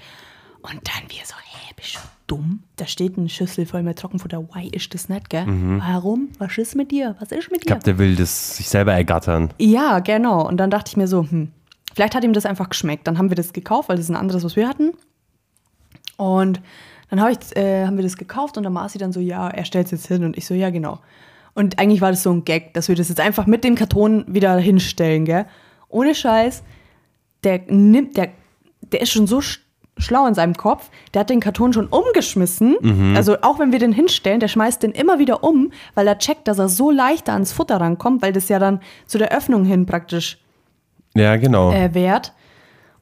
[0.62, 2.62] Und dann wir so, hä, bist du dumm?
[2.76, 4.38] Da steht eine Schüssel voll mit Trockenfutter.
[4.54, 5.44] Why ist das nicht, gell?
[5.46, 6.28] Warum?
[6.38, 7.16] Was ist mit dir?
[7.18, 7.54] Was ist mit Mhm.
[7.56, 7.66] Ich dir?
[7.66, 9.52] glaube, der will das sich selber ergattern.
[9.58, 10.46] Ja, genau.
[10.46, 11.50] Und dann dachte ich mir so, hm,
[11.92, 13.08] vielleicht hat ihm das einfach geschmeckt.
[13.08, 14.92] Dann haben wir das gekauft, weil das ist ein anderes, was wir hatten.
[16.16, 16.60] Und
[17.08, 19.64] dann hab ich, äh, haben wir das gekauft und dann Marci dann so, ja, er
[19.64, 20.22] stellt es jetzt hin.
[20.22, 21.00] Und ich so, ja, genau.
[21.54, 24.24] Und eigentlich war das so ein Gag, dass wir das jetzt einfach mit dem Karton
[24.28, 25.46] wieder hinstellen, gell?
[25.88, 26.62] Ohne Scheiß.
[27.44, 28.28] Der nimmt, der,
[28.92, 29.60] der ist schon so sch
[29.98, 33.14] schlau in seinem Kopf, der hat den Karton schon umgeschmissen.
[33.14, 36.48] Also auch wenn wir den hinstellen, der schmeißt den immer wieder um, weil er checkt,
[36.48, 39.84] dass er so leichter ans Futter rankommt, weil das ja dann zu der Öffnung hin
[39.84, 40.38] praktisch
[41.14, 41.72] Ja, genau.
[41.72, 42.32] äh, wert.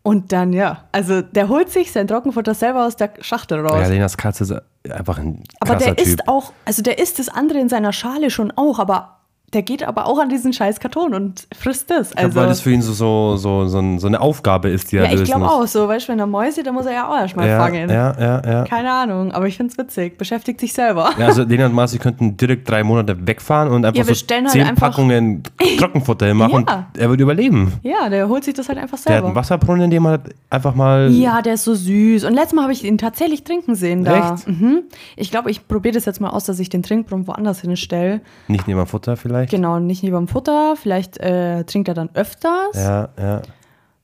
[0.03, 3.81] Und dann, ja, also der holt sich sein Trockenfutter selber aus der Schachtel raus.
[3.81, 4.55] ja, Lenas Katze ist
[4.93, 6.07] einfach ein aber krasser der Typ.
[6.07, 9.18] isst auch, also der isst das andere in seiner Schale schon auch, aber
[9.55, 12.11] der geht aber auch an diesen scheiß Karton und frisst das.
[12.11, 14.69] Ich glaub, Also, weil das für ihn so, so, so, so, ein, so eine Aufgabe
[14.69, 16.85] ist, die er ja, ich glaube auch, so, weißt du, wenn er Mäuse, dann muss
[16.87, 17.89] er ja auch erstmal Ja, fangen.
[17.89, 18.65] ja, ja, ja.
[18.65, 20.19] Keine Ahnung, aber ich find's witzig.
[20.19, 21.11] Beschäftigt sich selber.
[21.19, 24.51] Ja, also Lena und Marci könnten direkt drei Monate wegfahren und einfach Ja, so halt
[24.51, 25.43] zehn einfach- Packungen
[25.79, 26.87] Trockenfutter hinmachen Ja.
[26.93, 27.73] und er wird überleben.
[27.83, 29.27] Ja, der holt sich das halt einfach Der hat selber.
[29.29, 31.11] einen Wasserbrunnen, in dem er einfach mal.
[31.11, 32.25] Ja, der ist so süß.
[32.25, 34.35] Und letztes Mal habe ich ihn tatsächlich trinken sehen da.
[34.35, 34.47] Echt?
[34.49, 34.83] Mhm.
[35.17, 38.21] Ich glaube, ich probiere das jetzt mal aus, dass ich den Trinkbrunnen woanders hinstelle.
[38.49, 39.38] Nicht neben dem Futter vielleicht.
[39.47, 40.75] Genau, nicht neben dem Futter.
[40.77, 42.75] Vielleicht äh, trinkt er dann öfters.
[42.75, 43.43] Ja, Ja,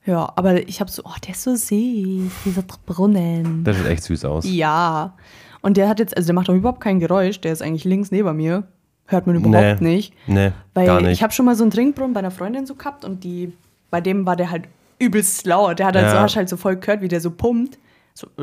[0.07, 0.33] ja.
[0.37, 3.65] aber ich habe so, oh, der ist so süß, dieser Brunnen.
[3.65, 4.45] Der sieht echt süß aus.
[4.49, 5.15] Ja.
[5.63, 7.41] Und der hat jetzt, also der macht auch überhaupt kein Geräusch.
[7.41, 8.65] Der ist eigentlich links neben mir.
[9.07, 9.95] Hört man überhaupt Nee.
[9.97, 10.15] nicht.
[10.27, 11.11] Nee, Weil gar nicht.
[11.13, 13.53] ich habe schon mal so einen Trinkbrunnen bei einer Freundin so gehabt und die,
[13.91, 14.65] bei dem war der halt
[14.99, 15.79] übelst laut.
[15.79, 16.13] Der hat halt Ja.
[16.13, 17.79] so, hast halt so voll gehört, wie der so pumpt.
[18.15, 18.43] So, äh.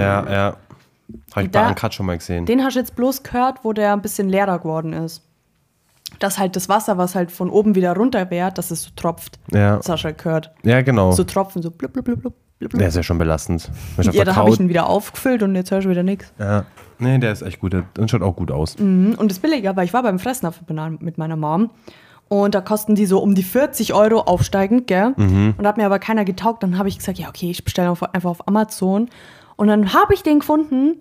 [0.00, 0.56] ja, ja.
[1.34, 2.46] Habe ich bei Da- Uncut schon mal gesehen.
[2.46, 5.22] Den hast du jetzt bloß gehört, wo der ein bisschen leerer geworden ist.
[6.18, 9.38] Dass halt das Wasser, was halt von oben wieder runter währt, dass es so tropft.
[9.52, 9.80] Ja.
[9.86, 10.50] Halt gehört.
[10.62, 11.12] Ja, genau.
[11.12, 12.34] So Tropfen, so blub, blub, blub, blub.
[12.74, 13.70] Der ist ja schon belastend.
[13.96, 16.30] Auf Ja, da habe ich ihn wieder aufgefüllt und jetzt hörst du wieder nichts.
[16.38, 16.64] Ja.
[16.98, 17.72] Nee, der ist echt gut.
[17.72, 18.78] Der- schaut auch gut aus.
[18.78, 19.14] Mhm.
[19.16, 20.60] Und das Billige, weil ich war beim Fressnapf
[21.00, 21.70] mit meiner Mom
[22.28, 25.14] und da kosten die so um die 40 Euro aufsteigend, gell?
[25.16, 25.54] Mhm.
[25.56, 26.62] Und hat mir aber keiner getaugt.
[26.62, 29.08] Dann habe ich gesagt, ja, okay, ich bestelle auf- einfach auf Amazon.
[29.56, 30.96] Und dann habe ich den gefunden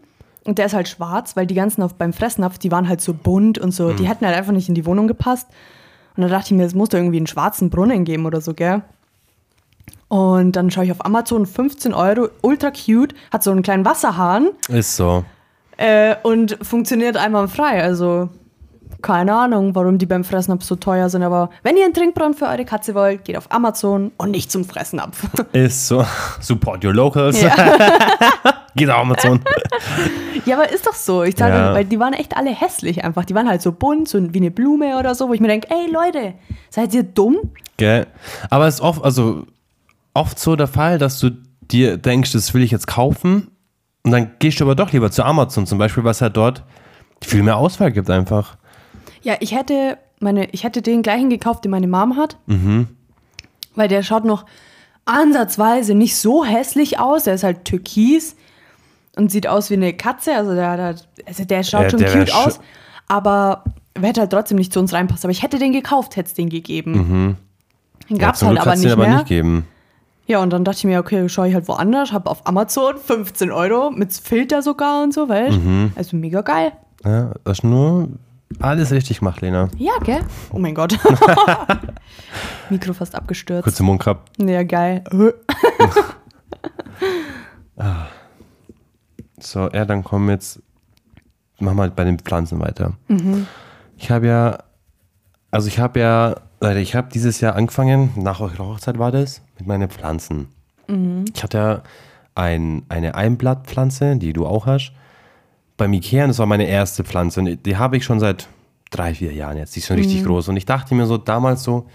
[0.50, 3.14] und der ist halt schwarz, weil die ganzen auf, beim Fressnapf, die waren halt so
[3.14, 3.90] bunt und so.
[3.90, 3.96] Mhm.
[3.98, 5.48] Die hätten halt einfach nicht in die Wohnung gepasst.
[6.18, 8.54] Und dann dachte ich mir, es muss doch irgendwie einen schwarzen Brunnen geben oder so,
[8.54, 8.82] gell?
[10.08, 14.50] Und dann schaue ich auf Amazon, 15 Euro, ultra cute, hat so einen kleinen Wasserhahn
[14.68, 15.24] Ist so.
[15.78, 17.84] äh, und funktioniert einwandfrei.
[17.84, 18.30] Also
[19.02, 22.46] keine Ahnung, warum die beim Fressnapf so teuer sind, aber wenn ihr einen Trinkbrunnen für
[22.48, 25.24] eure Katze wollt, geht auf Amazon und nicht zum Fressnapf.
[25.54, 26.06] Ist so.
[26.42, 27.42] Support your locals.
[27.42, 27.54] Ja.
[28.76, 29.42] Geht auf Amazon.
[30.46, 31.24] ja, aber ist doch so.
[31.24, 31.74] Ich sage, Ja.
[31.74, 33.26] weil die waren echt alle hässlich einfach.
[33.26, 35.68] Die waren halt so bunt, so wie eine Blume oder so, wo ich mir denke,
[35.72, 36.36] ey Leute,
[36.70, 37.38] seid ihr dumm?
[37.78, 38.06] Gell?
[38.52, 39.46] Aber es ist oft, also
[40.14, 41.32] oft so der Fall, dass du
[41.62, 43.50] dir denkst, das will ich jetzt kaufen
[44.04, 46.64] und dann gehst du aber doch lieber zu Amazon zum Beispiel, was halt dort
[47.24, 48.56] viel mehr Auswahl gibt einfach.
[49.22, 52.38] Ja, ich hätte, meine, ich hätte den gleichen gekauft, den meine Mom hat.
[53.76, 54.46] Weil der schaut noch
[55.06, 57.24] ansatzweise nicht so hässlich aus.
[57.24, 58.36] Der ist halt türkis
[59.16, 60.36] und sieht aus wie eine Katze.
[60.36, 62.60] Also der, der, also der schaut Ja, schon der cute sch- aus.
[63.08, 63.64] Aber
[64.00, 65.26] hätte halt trotzdem nicht zu uns reinpasst.
[65.26, 67.38] Aber ich hätte den gekauft, hätte es den gegeben.
[68.10, 69.66] Den gab es zum halt aber kannst nicht aber nicht geben.
[70.28, 73.52] Ja, und dann dachte ich mir, okay, schaue ich halt woanders, habe auf Amazon 15
[73.52, 75.92] Euro mit Filter sogar und so, weißt Mhm.
[75.96, 76.72] Also mega geil.
[77.04, 78.10] Ja, das ist nur
[78.60, 79.70] alles richtig gemacht, Lena.
[79.78, 80.22] Ja, gell?
[80.52, 80.98] Oh mein Gott.
[82.70, 83.64] Mikro fast abgestürzt.
[83.64, 84.32] Kurze Mund gehabt.
[84.40, 85.04] Ja, geil.
[89.42, 90.62] So, ja, dann kommen wir jetzt,
[91.60, 92.94] machen wir bei den Pflanzen weiter.
[93.98, 94.58] Ich habe ja,
[95.50, 99.42] also ich habe ja, Leute, ich habe dieses Jahr angefangen, nach eurer Hochzeit war das,
[99.58, 100.50] mit meinen Pflanzen.
[101.34, 101.84] Ich hatte ja
[102.36, 104.92] ein, eine Einblattpflanze, die du auch hast,
[105.80, 107.40] beim Ikea, und das war meine erste Pflanze.
[107.40, 108.48] Und die habe ich schon seit
[108.92, 109.76] drei, vier Jahren jetzt.
[109.76, 110.48] Die ist schon richtig groß.
[110.50, 111.88] Und ich dachte mir so damals so,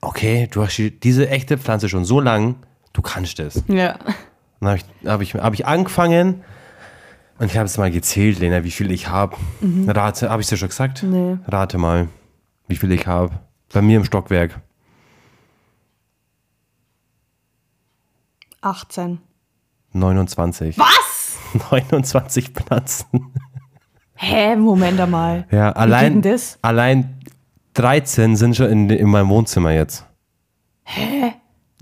[0.00, 2.56] okay, du hast die- diese echte Pflanze schon so lang,
[2.92, 3.62] du kannst es.
[3.68, 3.98] Ja.
[4.60, 6.42] Dann habe ich, hab ich, hab ich angefangen
[7.38, 9.36] und ich habe es mal gezählt, Lena, wie viel ich habe.
[9.88, 11.02] Rate, habe ich dir schon gesagt?
[11.02, 11.36] Nee.
[11.46, 12.08] Rate mal,
[12.68, 13.40] wie viel ich habe.
[13.72, 14.60] Bei mir im Stockwerk.
[18.60, 19.18] 18.
[19.92, 20.78] 29.
[20.78, 21.01] Was?
[21.70, 23.32] 29 Pflanzen.
[24.14, 25.46] Hä, Moment einmal.
[25.50, 26.22] Ja, allein,
[26.62, 27.18] allein
[27.74, 30.06] 13 sind schon in, in meinem Wohnzimmer jetzt.
[30.84, 31.32] Hä?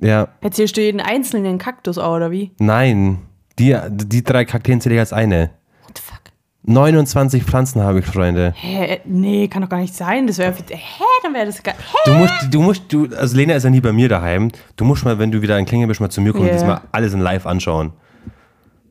[0.01, 2.53] Ja, Erzählst du jeden einzelnen Kaktus auch, oder wie?
[2.59, 3.19] nein.
[3.59, 5.51] Die, die drei Kakteen zähle ich als eine.
[5.85, 6.21] What the fuck?
[6.63, 8.55] 29 Pflanzen habe ich, Freunde.
[8.57, 9.01] Hä?
[9.05, 10.27] Nee, kann doch gar nicht sein.
[10.27, 10.55] Das wäre.
[10.71, 10.79] Hä?
[11.23, 11.75] Dann wäre das gar.
[11.75, 11.79] Hä?
[12.07, 14.51] Du musst, du musst, du, also Lena ist ja nie bei mir daheim.
[14.77, 16.53] Du musst mal, wenn du wieder in Klingel bist, mal zu mir kommen Ja.
[16.53, 17.93] und das mal alles in live anschauen.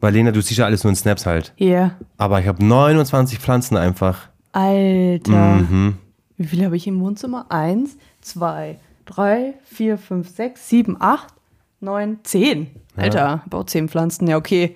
[0.01, 1.53] Weil Lena, du siehst ja alles nur in Snaps halt.
[1.57, 1.91] Ja.
[2.17, 4.29] Aber ich habe 29 Pflanzen einfach.
[4.53, 5.31] Alter.
[5.57, 5.97] Mhm.
[6.38, 7.45] Wie viele habe ich im Wohnzimmer?
[7.49, 11.33] Eins, zwei, drei, vier, fünf, sechs, sieben, acht,
[11.81, 12.67] neun, zehn.
[12.95, 14.27] Alter, ich auch zehn Pflanzen.
[14.27, 14.75] Ja, okay.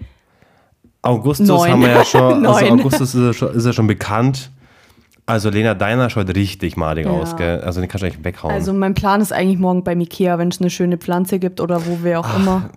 [1.02, 1.72] Augustus Neun.
[1.72, 2.66] haben wir ja schon, also.
[2.66, 4.52] Augustus ist ja schon, ist ja schon bekannt.
[5.26, 7.12] Also Lena, deiner schaut richtig madig Ja.
[7.12, 7.62] aus, gell?
[7.62, 8.54] Also den kannst du eigentlich weghauen.
[8.54, 11.86] Also mein Plan ist eigentlich morgen beim Ikea, wenn es eine schöne Pflanze gibt oder
[11.86, 12.70] wo wir auch immer.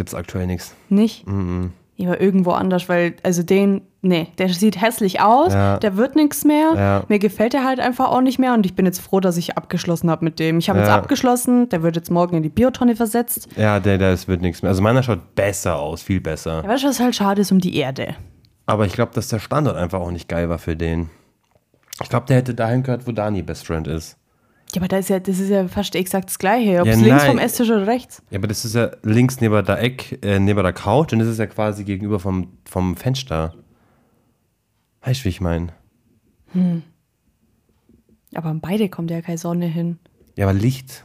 [0.00, 0.74] Gibt's aktuell nichts.
[0.88, 1.26] Nicht?
[1.26, 1.74] Mhm.
[1.96, 5.76] Ja, aber irgendwo anders, weil, also den, nee, der sieht hässlich aus, Ja.
[5.76, 6.72] der wird nichts mehr.
[6.74, 7.02] Ja.
[7.08, 9.58] Mir gefällt er halt einfach auch nicht mehr und ich bin jetzt froh, dass ich
[9.58, 10.56] abgeschlossen habe mit dem.
[10.56, 10.96] Ich habe jetzt Ja.
[10.96, 13.48] abgeschlossen, der wird jetzt morgen in die Biotonne versetzt.
[13.58, 14.70] Ja, der, der, wird nichts mehr.
[14.70, 16.62] Also meiner schaut besser aus, viel besser.
[16.62, 18.14] Ja, weißt du, was halt schade ist um die Erde?
[18.64, 21.10] Aber ich glaube, dass der Standort einfach auch nicht geil war für den.
[22.02, 24.16] Ich glaube, der hätte dahin gehört, wo Dani Best Friend ist.
[24.76, 26.80] Ja, aber das ist ja, das ist ja fast exakt das Gleiche.
[26.80, 28.22] Ob Ja, es links vom Esstisch oder rechts.
[28.30, 31.28] Ja, aber das ist ja links neben der Eck, äh, neben der Couch und das
[31.28, 33.54] ist ja quasi gegenüber vom, vom Fenster.
[35.02, 35.68] Weißt du, wie ich meine?
[38.34, 39.98] Aber an beide kommt ja keine Sonne hin.
[40.36, 41.04] Ja, aber Licht.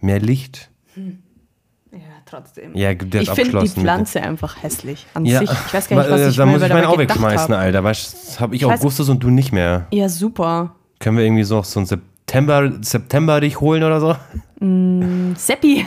[0.00, 0.70] Mehr Licht.
[0.96, 2.74] Ja, trotzdem.
[2.76, 5.50] Ja, der ich finde die Pflanze einfach hässlich an Ja, sich.
[5.50, 7.54] Ich weiß gar nicht, was ich Da mir muss ich meinen auch wegschmeißen.
[7.54, 7.82] Alter.
[7.84, 9.86] Weißt du, das habe ich Ich weiß- Augustus und du nicht mehr.
[9.92, 10.74] Ja, super.
[11.00, 11.86] Können wir irgendwie so, so ein
[12.28, 14.14] September, September dich holen oder so?
[15.34, 15.86] Seppi.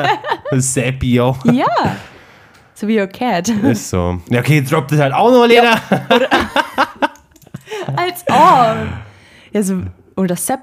[0.52, 1.42] Seppi auch.
[1.46, 1.64] ja.
[2.74, 3.48] So wie your cat.
[3.48, 4.20] Ist so.
[4.28, 5.80] Ja, okay, droppt es halt auch noch, Lena.
[7.96, 8.86] Als ob.
[9.50, 9.80] Ja, so,
[10.16, 10.60] oder Sepp.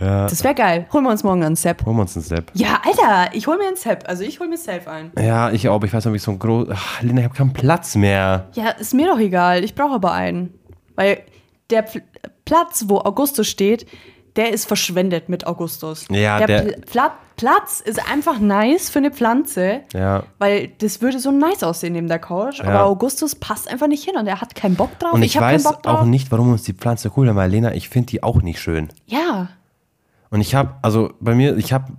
[0.00, 0.26] Ja.
[0.26, 0.86] Das wäre geil.
[0.90, 1.84] Holen wir uns morgen einen Sepp.
[1.84, 2.50] Holen wir uns einen Sepp.
[2.54, 4.08] Ja, Alter, ich hol mir einen Sepp.
[4.08, 5.12] Also ich hol mir Sepp ein.
[5.18, 5.84] Ja, ich auch.
[5.84, 6.68] Ich weiß noch, wie so ein groß.
[6.72, 8.48] Ach, Lena, ich habe keinen Platz mehr.
[8.54, 9.64] Ja, ist mir doch egal.
[9.64, 10.54] Ich brauche aber einen.
[10.96, 11.18] Weil
[11.68, 12.02] der Pl
[12.44, 13.86] Platz, wo Augustus steht,
[14.36, 16.06] der ist verschwendet mit Augustus.
[16.10, 19.80] Ja, der, der- Pl Pla Platz ist einfach nice für eine Pflanze.
[19.94, 20.22] Ja.
[20.38, 22.60] Weil das würde so nice aussehen neben der Couch.
[22.60, 22.84] Aber Ja.
[22.84, 25.14] Augustus passt einfach nicht hin und er hat keinen Bock drauf.
[25.14, 26.00] Und ich, hab weiß keinen Bock drauf.
[26.00, 28.60] auch nicht, warum uns die Pflanze cool haben, weil Lena, ich finde die auch nicht
[28.60, 28.90] schön.
[29.06, 29.48] Ja.
[30.30, 31.92] Und ich habe, also bei mir, ich habe,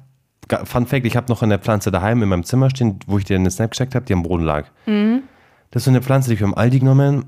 [0.65, 3.35] Fun Fact, ich habe noch eine Pflanze daheim in meinem Zimmer stehen, wo ich dir
[3.35, 4.67] eine Snap gecheckt habe, die am Boden lag.
[4.85, 5.23] Mhm.
[5.71, 7.25] Das ist so eine Pflanze, die ich vom Aldi genommen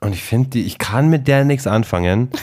[0.00, 2.28] und ich finde, die, ich kann mit der nichts anfangen.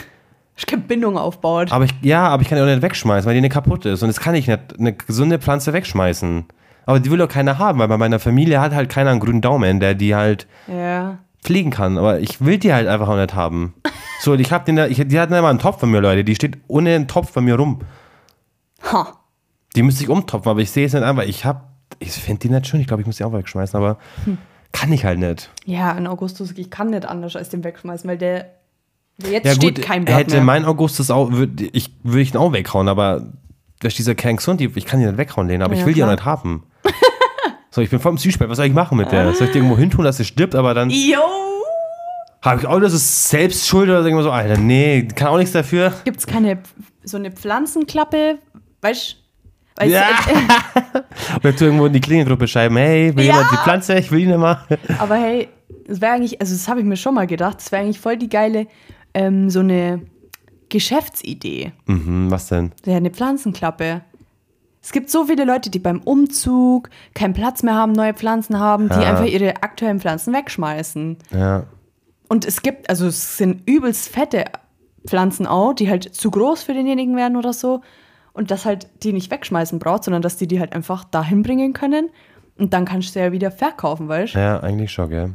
[0.60, 1.72] Ich keine Bindung aufbaut.
[1.72, 4.02] Aber ich, ja, aber ich kann die auch nicht wegschmeißen, weil die nicht kaputt ist.
[4.02, 6.44] Und das kann ich nicht, eine gesunde Pflanze wegschmeißen.
[6.84, 9.40] Aber die will doch keiner haben, weil bei meiner Familie hat halt keiner einen grünen
[9.40, 11.16] Daumen, der die halt Ja.
[11.42, 11.96] pflegen kann.
[11.96, 13.74] Aber ich will die halt einfach auch nicht haben.
[14.22, 16.24] So, und ich hab den da, ich, die hatten immer einen Topf von mir, Leute.
[16.24, 17.80] Die steht ohne einen Topf bei mir rum.
[18.92, 19.14] Ha.
[19.74, 21.22] Die müsste ich umtopfen, aber ich sehe es nicht einfach.
[21.22, 21.70] Ich hab,
[22.00, 22.80] ich finde die nicht schön.
[22.82, 23.96] Ich glaube, ich muss die auch wegschmeißen, aber
[24.72, 25.48] kann ich halt nicht.
[25.64, 28.50] Ja, in Augustus, ich kann nicht anders als den wegschmeißen, weil der.
[29.30, 30.44] Jetzt Ja steht gut, kein Blatt hätte mehr.
[30.44, 33.26] mein Augustus auch, würde ich, würde ich ihn auch weghauen, aber
[33.80, 35.94] da ist dieser gesund, die- ich kann die nicht weghauen, Lena, aber Ja, ich will
[35.94, 36.16] die auch klar.
[36.16, 36.64] nicht haben.
[37.70, 39.32] so, ich bin voll im Zwiespalt, was soll ich machen mit der?
[39.34, 41.18] Soll ich die irgendwo hin tun, dass sie stirbt, aber dann Yo!
[42.42, 45.92] habe ich auch, das ist selbst schuld oder so, Alter, nee, kann auch nichts dafür.
[46.04, 46.58] Gibt's keine
[47.04, 48.38] so eine Pflanzenklappe?
[48.82, 49.16] Weißt
[49.78, 49.86] du?
[49.86, 50.02] Ja.
[51.38, 53.34] Oder du irgendwo in die Klingengruppe schreiben, hey, will Ja.
[53.36, 53.98] jemand die Pflanze?
[53.98, 54.58] Ich will die nicht mal.
[54.98, 55.48] Aber hey,
[55.86, 58.16] das wäre eigentlich, also das habe ich mir schon mal gedacht, das wäre eigentlich voll
[58.18, 58.66] die geile,
[59.14, 60.02] ähm, so eine
[60.68, 61.72] Geschäftsidee.
[61.86, 62.72] Mhm, was denn?
[62.86, 64.02] Ja, eine Pflanzenklappe.
[64.82, 68.88] Es gibt so viele Leute, die beim Umzug keinen Platz mehr haben, neue Pflanzen haben,
[68.88, 69.10] die Ja.
[69.10, 71.18] einfach ihre aktuellen Pflanzen wegschmeißen.
[71.32, 71.64] Ja.
[72.28, 74.44] Und es gibt, also es sind übelst fette
[75.06, 77.82] Pflanzen auch, die halt zu groß für denjenigen werden oder so.
[78.32, 81.72] Und dass halt die nicht wegschmeißen braucht, sondern dass die die halt einfach dahin bringen
[81.72, 82.08] können.
[82.56, 84.38] Und dann kannst du sie ja wieder verkaufen, weißt du?
[84.38, 85.34] Ja, eigentlich schon, gell?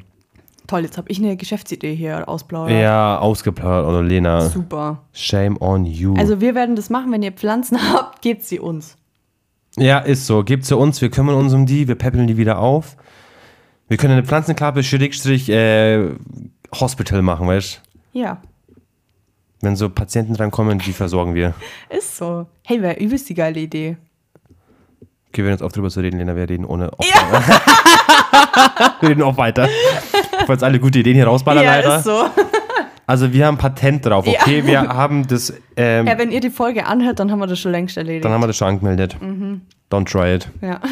[0.68, 2.80] Toll, jetzt habe ich eine Geschäftsidee hier ausplaudert.
[2.82, 4.50] Ja, ausgeplaudert, oder Lena.
[4.50, 5.04] Super.
[5.14, 6.16] Shame on you.
[6.18, 8.98] Also wir werden das machen, wenn ihr Pflanzen habt, gebt sie uns.
[9.78, 10.44] ja, ist so.
[10.44, 12.98] Gebt sie uns, wir kümmern uns um die, wir peppeln die wieder auf.
[13.88, 16.10] Wir können eine Pflanzenklappe, Schrägstrich, äh,
[16.74, 17.82] Hospital machen, weißt
[18.14, 18.20] du?
[18.20, 18.42] Ja,
[19.62, 21.54] Wenn so Patienten drankommen, die versorgen wir.
[21.90, 22.48] ist so.
[22.64, 23.98] Hey, wäre übelst die geile Idee.
[25.30, 27.00] Okay, wir hören uns auf drüber zu reden, Lena, wir reden ohne auf
[29.02, 29.68] Wir reden auch weiter.
[30.46, 31.98] Ich wollte jetzt alle gute Ideen hier rausballern, ja, Alter.
[31.98, 32.26] ist so.
[33.08, 34.66] Also wir haben Patent drauf, okay?
[34.66, 37.72] Wir haben das, ähm, Ja, wenn ihr die Folge anhört, dann haben wir das schon
[37.72, 38.26] längst erledigt.
[38.26, 39.16] dann haben wir das schon angemeldet.
[39.22, 39.62] Mhm.
[39.92, 40.50] Don't try it.
[40.62, 40.80] ja.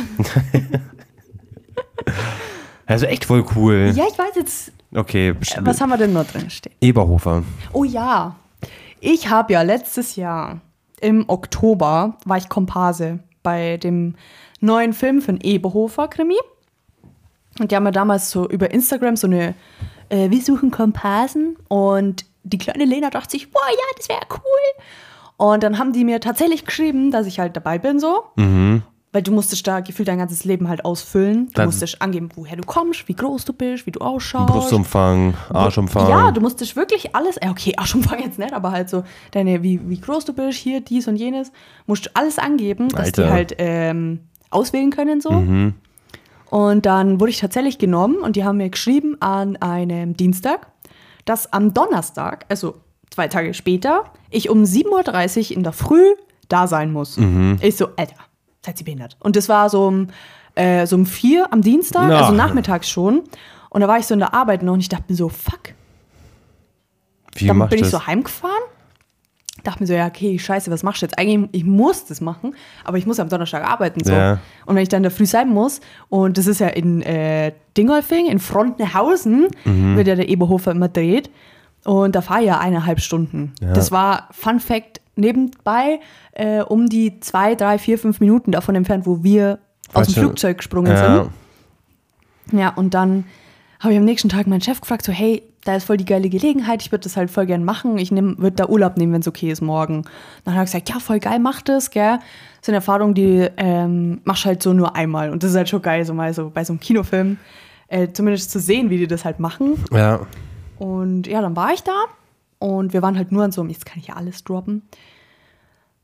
[2.85, 3.93] Also echt voll cool.
[3.95, 6.73] ja, ich weiß jetzt, Okay, was haben wir denn noch drin stehen?
[6.81, 7.43] Eberhofer.
[7.71, 8.35] Oh ja,
[8.99, 10.61] ich habe ja letztes Jahr
[11.01, 14.15] im Oktober war ich Komparse bei dem
[14.59, 16.35] neuen Film von Eberhofer Krimi.
[17.59, 19.53] Und die haben ja damals so über Instagram so eine
[20.09, 24.83] äh, Wir suchen Komparsen und die kleine Lena dachte sich, boah, ja, das wäre cool.
[25.37, 28.23] Und dann haben die mir tatsächlich geschrieben, dass ich halt dabei bin so.
[28.35, 31.45] Weil du musstest da gefühlt dein ganzes Leben halt ausfüllen.
[31.47, 34.51] Du Dann- musstest angeben, woher du kommst, wie groß du bist, wie du ausschaust.
[34.51, 36.09] Brustumfang, Arschumfang.
[36.09, 39.99] Ja, du musstest wirklich alles, okay, Arschumfang jetzt nicht, aber halt so deine, wie, wie
[40.01, 41.51] groß du bist, hier, dies und jenes,
[41.85, 43.23] musst du alles angeben, dass Alter.
[43.25, 45.31] die halt ähm, auswählen können so.
[45.31, 45.75] Mhm.
[46.53, 50.67] Und dann wurde ich tatsächlich genommen und die haben mir geschrieben an einem Dienstag,
[51.25, 52.75] dass am Donnerstag, also
[53.09, 56.13] zwei Tage später, ich um 7.30 Uhr in der Früh
[56.49, 57.17] da sein muss.
[57.17, 57.57] Mhm.
[57.59, 58.17] Ich so, Alter,
[58.63, 59.17] seid ihr behindert?
[59.19, 60.09] Und das war so um,
[60.53, 62.19] äh, so um vier am Dienstag, Na.
[62.19, 63.23] also nachmittags schon.
[63.71, 65.73] Und da war ich so in der Arbeit noch und ich dachte mir so, fuck,
[67.33, 67.89] Wie dann bin ich das?
[67.89, 68.61] so heimgefahren.
[69.63, 71.17] Dachte mir so, ja, okay, scheiße, was machst du jetzt?
[71.17, 74.03] Eigentlich, ich muss das machen, aber ich muss am Donnerstag arbeiten.
[74.03, 74.11] So.
[74.11, 74.39] Ja.
[74.65, 78.27] Und wenn ich dann der Früh sein muss, und das ist ja in äh, Dingolfing,
[78.27, 79.95] in Frontnehausen, Mhm.
[79.95, 81.29] wird ja der Eberhofer immer dreht.
[81.85, 83.53] Und da fahre ich ja eineinhalb Stunden.
[83.61, 83.73] Ja.
[83.73, 85.99] Das war, Fun Fact, nebenbei
[86.33, 89.59] äh, um die zwei, drei, vier, fünf Minuten davon entfernt, wo wir
[89.93, 91.23] aus Weißt dem Flugzeug gesprungen ja.
[92.51, 92.59] sind.
[92.59, 93.25] Ja, und dann
[93.79, 96.29] habe ich am nächsten Tag meinen Chef gefragt, so, hey, da ist voll die geile
[96.29, 99.27] Gelegenheit, ich würde das halt voll gern machen, ich würde da Urlaub nehmen, wenn es
[99.27, 100.03] okay ist morgen.
[100.43, 102.19] Dann hat er gesagt, ja, voll geil, mach das, gell.
[102.57, 105.29] Das sind Erfahrungen, die ähm, machst halt so nur einmal.
[105.31, 107.37] Und das ist halt schon geil, so mal so bei so einem Kinofilm
[107.87, 109.83] äh, zumindest zu sehen, wie die das halt machen.
[109.91, 110.21] Ja.
[110.79, 112.05] Und ja, dann war ich da
[112.59, 114.83] und wir waren halt nur an so einem, jetzt kann ich ja alles droppen.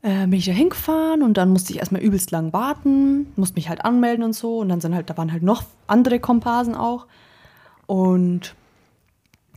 [0.02, 3.68] Äh, bin ich da hingefahren und dann musste ich erstmal übelst lang warten, musste mich
[3.68, 4.58] halt anmelden und so.
[4.58, 7.06] Und dann sind halt, da waren halt noch andere Komparsen auch.
[7.86, 8.54] Und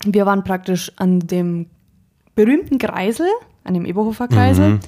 [0.05, 1.67] wir waren praktisch an dem
[2.35, 3.27] berühmten Kreisel,
[3.63, 4.79] an dem Eberhofer Kreisel,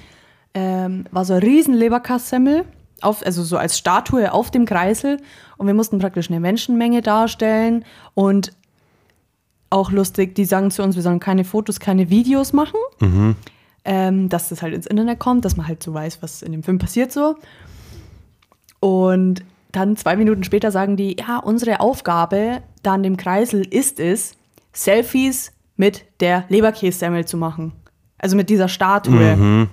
[0.53, 2.65] ähm, war so ein riesen Leberkassemmel,
[3.01, 5.17] auf, also so als Statue auf dem Kreisel.
[5.57, 8.51] Und wir mussten praktisch eine Menschenmenge darstellen und
[9.69, 12.79] auch lustig, die sagen zu uns, wir sollen keine Fotos, keine Videos machen.
[13.87, 16.63] Ähm, dass das halt ins Internet kommt, dass man halt so weiß, was in dem
[16.63, 17.35] Film passiert so.
[18.79, 23.99] Und dann zwei Minuten später sagen die, ja, unsere Aufgabe da an dem Kreisel ist
[23.99, 24.37] es,
[24.75, 27.73] Selfies mit der Leberkässemmel zu machen.
[28.17, 29.67] Also mit dieser Statue.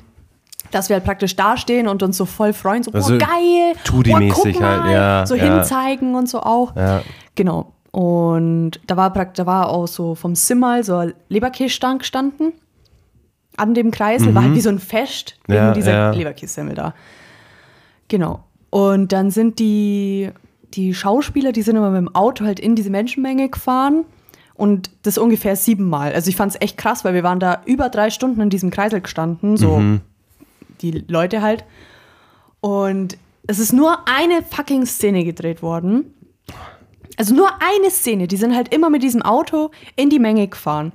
[0.70, 4.06] Dass wir halt praktisch dastehen und uns so voll freuen, so, Also boah, geil, guck
[4.60, 5.44] mal, halt, ja, so ja.
[5.44, 6.74] hinzeigen und so auch.
[6.76, 7.02] Ja.
[7.34, 7.72] Genau.
[7.90, 12.52] Und da war praktisch, da war auch so vom Simmal so ein Leberkässtand gestanden.
[13.58, 16.10] An dem Kreisel war halt wie so ein Fest wegen Ja, dieser ja.
[16.12, 16.94] Leberkässemmel da.
[18.08, 18.44] Genau.
[18.70, 20.30] Und dann sind die,
[20.72, 24.06] die Schauspieler, die sind immer mit dem Auto halt in diese Menschenmenge gefahren.
[24.54, 26.12] Und das ungefähr siebenmal.
[26.12, 28.70] Also ich fand es echt krass, weil wir waren da über drei Stunden in diesem
[28.70, 29.80] Kreisel gestanden, so
[30.80, 31.64] die Leute halt.
[32.60, 36.14] Und es ist nur eine fucking Szene gedreht worden.
[37.16, 38.28] Also nur eine Szene.
[38.28, 40.92] Die sind halt immer mit diesem Auto in die Menge gefahren.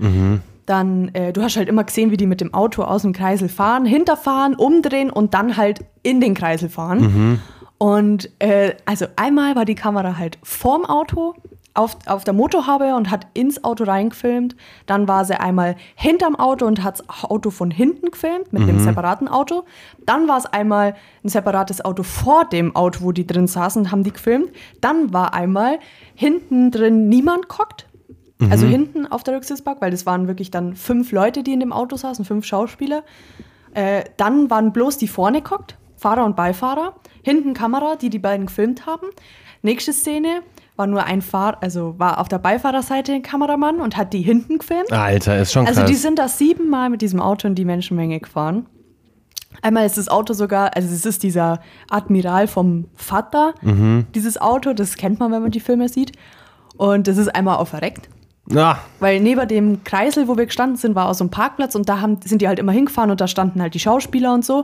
[0.65, 3.49] Dann, äh, du hast halt immer gesehen, wie die mit dem Auto aus dem Kreisel
[3.49, 7.41] fahren, hinterfahren, umdrehen und dann halt in den Kreisel fahren.
[7.77, 11.35] Und äh, also einmal war die Kamera halt vorm Auto
[11.77, 14.55] auf, auf der Motorhaube und hat ins Auto reingefilmt.
[14.85, 18.79] Dann war sie einmal hinterm Auto und hat das Auto von hinten gefilmt mit einem
[18.79, 19.63] separaten Auto.
[20.05, 24.03] Dann war es einmal ein separates Auto vor dem Auto, wo die drin saßen, haben
[24.03, 24.49] die gefilmt.
[24.81, 25.79] Dann war einmal
[26.15, 27.87] hinten drin niemand guckt.
[28.51, 31.73] Also hinten auf der Rücksitzbank, weil das waren wirklich dann fünf Leute, die in dem
[31.73, 33.03] Auto saßen, fünf Schauspieler.
[33.73, 36.95] Äh, dann waren bloß die vorne guckt, Fahrer und Beifahrer.
[37.23, 39.07] Hinten Kamera, die die beiden gefilmt haben.
[39.63, 40.41] Nächste Szene
[40.77, 44.59] war nur ein Fahr also war auf der Beifahrerseite ein Kameramann und hat die hinten
[44.59, 44.91] gefilmt.
[44.93, 45.77] Alter, ist schon krass.
[45.77, 48.65] Also die sind da siebenmal mit diesem Auto in die Menschenmenge gefahren.
[49.61, 51.59] Einmal ist das Auto sogar, also es ist dieser
[51.89, 53.55] Admiral vom Vater,
[54.13, 56.11] dieses Auto, das kennt man, wenn man die Filme sieht.
[56.77, 58.07] Und das ist einmal auch verreckt.
[58.55, 61.89] ah, Weil neben dem Kreisel, wo wir gestanden sind, war auch so ein Parkplatz und
[61.89, 64.63] da haben, sind die halt immer hingefahren und da standen halt die Schauspieler und so.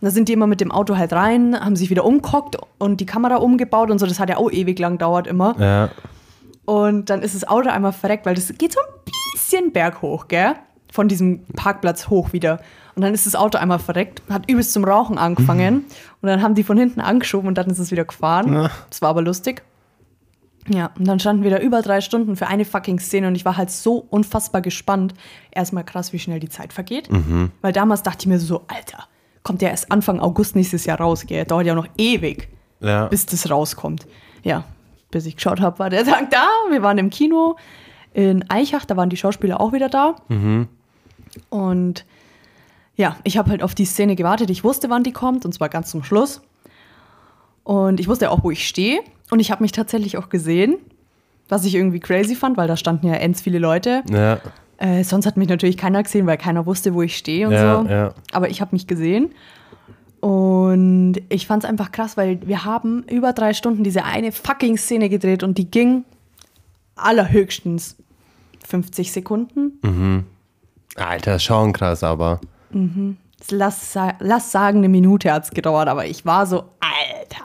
[0.00, 3.00] Und da sind die immer mit dem Auto halt rein, haben sich wieder umgehockt und
[3.00, 4.06] die Kamera umgebaut und so.
[4.06, 5.54] Das hat ja auch ewig lang dauert immer.
[5.58, 5.90] ja.
[6.66, 10.54] Und dann ist das Auto einmal verreckt, weil das geht so ein bisschen berghoch, gell?
[10.92, 12.60] Von diesem Parkplatz hoch wieder.
[12.94, 15.86] Und dann ist das Auto einmal verreckt, hat übelst zum Rauchen angefangen.
[16.20, 18.52] Und dann haben die von hinten angeschoben und dann ist es wieder gefahren.
[18.52, 18.70] Ja.
[18.88, 19.62] Das war aber lustig.
[20.68, 23.44] Ja, und dann standen wir da über drei Stunden für eine fucking Szene und ich
[23.44, 25.14] war halt so unfassbar gespannt.
[25.50, 27.08] Erstmal krass, wie schnell die Zeit vergeht.
[27.62, 29.04] Weil damals dachte ich mir so, Alter,
[29.42, 31.44] kommt ja erst Anfang August nächstes Jahr raus, gell?
[31.44, 32.48] Dauert ja noch ewig
[32.80, 33.06] Ja.
[33.06, 34.06] bis das rauskommt.
[34.42, 34.64] Ja,
[35.10, 36.46] bis ich geschaut habe, war der Tag da.
[36.70, 37.56] Wir waren im Kino
[38.12, 40.16] in Eichach, da waren die Schauspieler auch wieder da.
[41.48, 42.04] Und
[42.96, 44.50] ja, ich habe halt auf die Szene gewartet.
[44.50, 46.42] Ich wusste, wann die kommt, und zwar ganz zum Schluss.
[47.64, 49.00] Und ich wusste auch, wo ich stehe.
[49.30, 50.76] Und ich habe mich tatsächlich auch gesehen,
[51.48, 54.02] was ich irgendwie crazy fand, weil da standen ja ends viele Leute.
[54.10, 54.38] ja.
[54.80, 57.82] Äh, sonst hat mich natürlich keiner gesehen, weil keiner wusste, wo ich stehe und Ja,
[57.82, 57.88] so.
[57.88, 58.14] ja.
[58.32, 59.30] Aber ich habe mich gesehen.
[60.20, 64.76] Und ich fand es einfach krass, weil wir haben über drei Stunden diese eine fucking
[64.76, 66.04] Szene gedreht und die ging
[66.96, 67.96] allerhöchstens
[68.66, 70.26] 50 Sekunden.
[70.96, 72.40] Alter, ist schon krass, aber.
[73.50, 77.44] Lass, sa- lass sagen, eine Minute hat es gedauert, aber ich war so, Alter.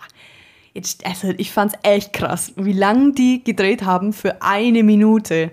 [0.73, 5.51] Jetzt, also ich fand es echt krass, wie lange die gedreht haben für eine Minute.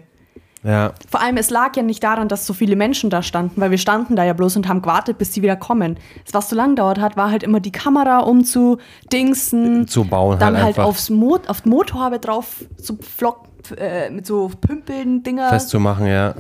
[0.64, 0.92] Ja.
[1.10, 3.78] Vor allem, es lag ja nicht daran, dass so viele Menschen da standen, weil wir
[3.78, 5.96] standen da ja bloß und haben gewartet, bis die wieder kommen.
[6.24, 10.56] Das, was so lang dauert hat, war halt immer die Kamera umzudingsen, Zu bauen dann
[10.56, 13.46] halt halt, aufs Mo auf die Motorhaube drauf so Flock,
[13.76, 15.48] äh, mit so Pümpeln Dinger.
[15.48, 16.34] Festzumachen, ja.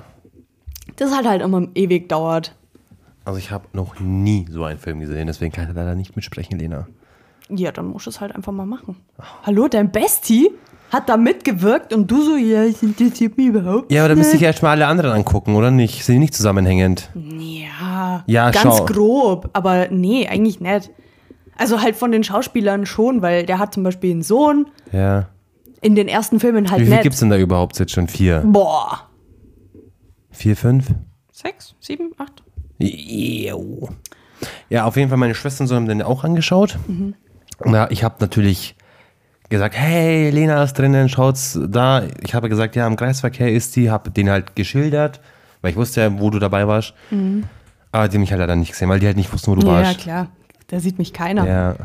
[0.96, 2.54] Das hat halt immer ewig dauert.
[3.24, 6.58] Also ich habe noch nie so einen Film gesehen, deswegen kann ich leider nicht mitsprechen,
[6.58, 6.86] Lena.
[7.48, 8.96] Ja, dann musst du es halt einfach mal machen.
[9.44, 10.50] Hallo, dein Bestie
[10.92, 14.34] hat da mitgewirkt und du so, ja, das interessiert mich überhaupt Ja, aber da müsste
[14.36, 14.46] ich nicht.
[14.48, 16.04] erst mal alle anderen angucken, oder nicht?
[16.04, 17.08] Sind die nicht zusammenhängend?
[17.14, 18.84] Ja, Ja, ganz schau.
[18.84, 20.90] grob, aber nee, eigentlich nicht.
[21.56, 25.28] Also halt von den Schauspielern schon, weil der hat zum Beispiel einen Sohn, Ja.
[25.80, 27.02] in den ersten Filmen halt Wie viel nicht.
[27.04, 28.08] gibt's denn da überhaupt jetzt schon?
[28.08, 28.42] Vier?
[28.44, 29.08] Boah.
[30.30, 30.92] Vier, fünf?
[31.30, 32.42] Sechs, sieben, acht?
[32.78, 33.88] Ew.
[34.68, 36.78] Ja, auf jeden Fall, meine Schwestern so haben den auch angeschaut.
[37.64, 38.74] Na, ich habe natürlich
[39.52, 42.02] gesagt, hey, Lena ist drinnen, schaut's da.
[42.24, 45.20] Ich habe gesagt, ja, im Kreisverkehr ist die, habe den halt geschildert,
[45.60, 46.94] weil ich wusste ja, wo du dabei warst.
[47.92, 49.66] Aber die haben mich halt leider nicht gesehen, weil die halt nicht wussten, wo du
[49.66, 49.98] Ja, warst.
[50.00, 50.28] klar.
[50.68, 51.46] Da sieht mich keiner.
[51.46, 51.76] Ja,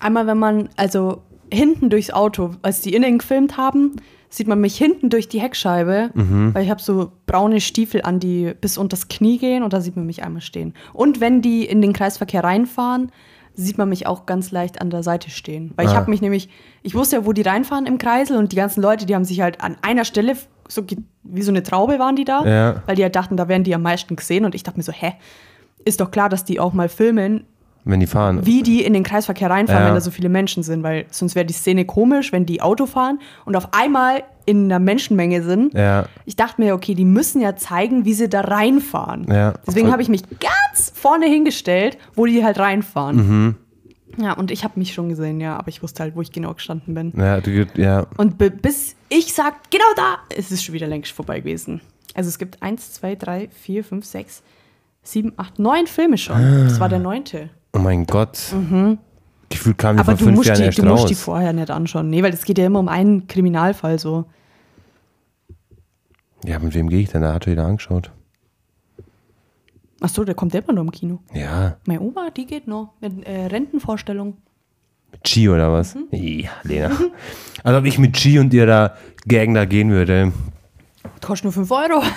[0.00, 1.22] Einmal, wenn man, also
[1.52, 3.96] hinten durchs Auto, als die innen gefilmt haben,
[4.30, 6.54] sieht man mich hinten durch die Heckscheibe, Mhm.
[6.54, 9.80] weil ich habe so braune Stiefel an, die bis unter das Knie gehen und da
[9.80, 10.74] sieht man mich einmal stehen.
[10.92, 13.10] Und wenn die in den Kreisverkehr reinfahren,
[13.60, 15.72] sieht man mich auch ganz leicht an der Seite stehen.
[15.76, 15.96] Weil ich Ah.
[15.96, 16.48] habe mich nämlich,
[16.82, 19.40] ich wusste ja, wo die reinfahren im Kreisel und die ganzen Leute, die haben sich
[19.40, 20.36] halt an einer Stelle,
[20.68, 20.84] so
[21.24, 22.82] wie so eine Traube waren die da, Ja.
[22.86, 24.92] weil die halt dachten, da werden die am meisten gesehen und ich dachte mir so,
[24.92, 25.14] hä,
[25.84, 27.46] ist doch klar, dass die auch mal filmen,
[27.88, 28.44] wenn die fahren.
[28.46, 29.88] wie die in den Kreisverkehr reinfahren, Ja.
[29.88, 32.86] wenn da so viele Menschen sind, weil sonst wäre die Szene komisch, wenn die Auto
[32.86, 35.74] fahren und auf einmal in einer Menschenmenge sind.
[35.74, 36.06] Ja.
[36.24, 39.26] Ich dachte mir, okay, die müssen ja zeigen, wie sie da reinfahren.
[39.30, 39.54] Ja.
[39.66, 43.16] Deswegen habe ich mich ganz vorne hingestellt, wo die halt reinfahren.
[43.16, 43.54] Mhm.
[44.20, 46.52] Ja, und ich habe mich schon gesehen, ja, aber ich wusste halt, wo ich genau
[46.54, 47.12] gestanden bin.
[47.16, 48.06] Ja, du, ja.
[48.16, 51.80] Und bi- bis ich sag, genau da, ist es schon wieder längst vorbei gewesen.
[52.14, 54.42] Also es gibt eins, zwei, drei, vier, fünf, sechs,
[55.02, 56.64] sieben, acht, neun Filme schon.
[56.64, 57.50] Das war der neunte.
[57.72, 58.38] Oh mein Gott.
[59.50, 60.08] Gefühlt kamen die Mhm.
[60.08, 61.00] Aber vor du fünf musst, Jahren die, erst du raus.
[61.00, 62.10] musst die vorher nicht anschauen.
[62.10, 64.26] Nee, weil es geht ja immer um einen Kriminalfall so.
[66.44, 67.22] ja, mit wem gehe ich denn?
[67.22, 68.10] Da hat jeder angeschaut.
[70.00, 71.18] Ach so, der kommt immer nur im Kino.
[71.34, 71.76] Ja.
[71.86, 72.92] Meine Oma, die geht noch.
[73.00, 74.36] Mit äh, Rentenvorstellung.
[75.10, 75.94] Mit Chi oder was?
[75.96, 76.06] Mhm.
[76.12, 76.90] Ja, Lena.
[77.64, 78.94] Also ob ich mit Chi und ihrer
[79.26, 80.32] Gang da gehen würde.
[81.24, 82.02] Kostet nur 5 Euro.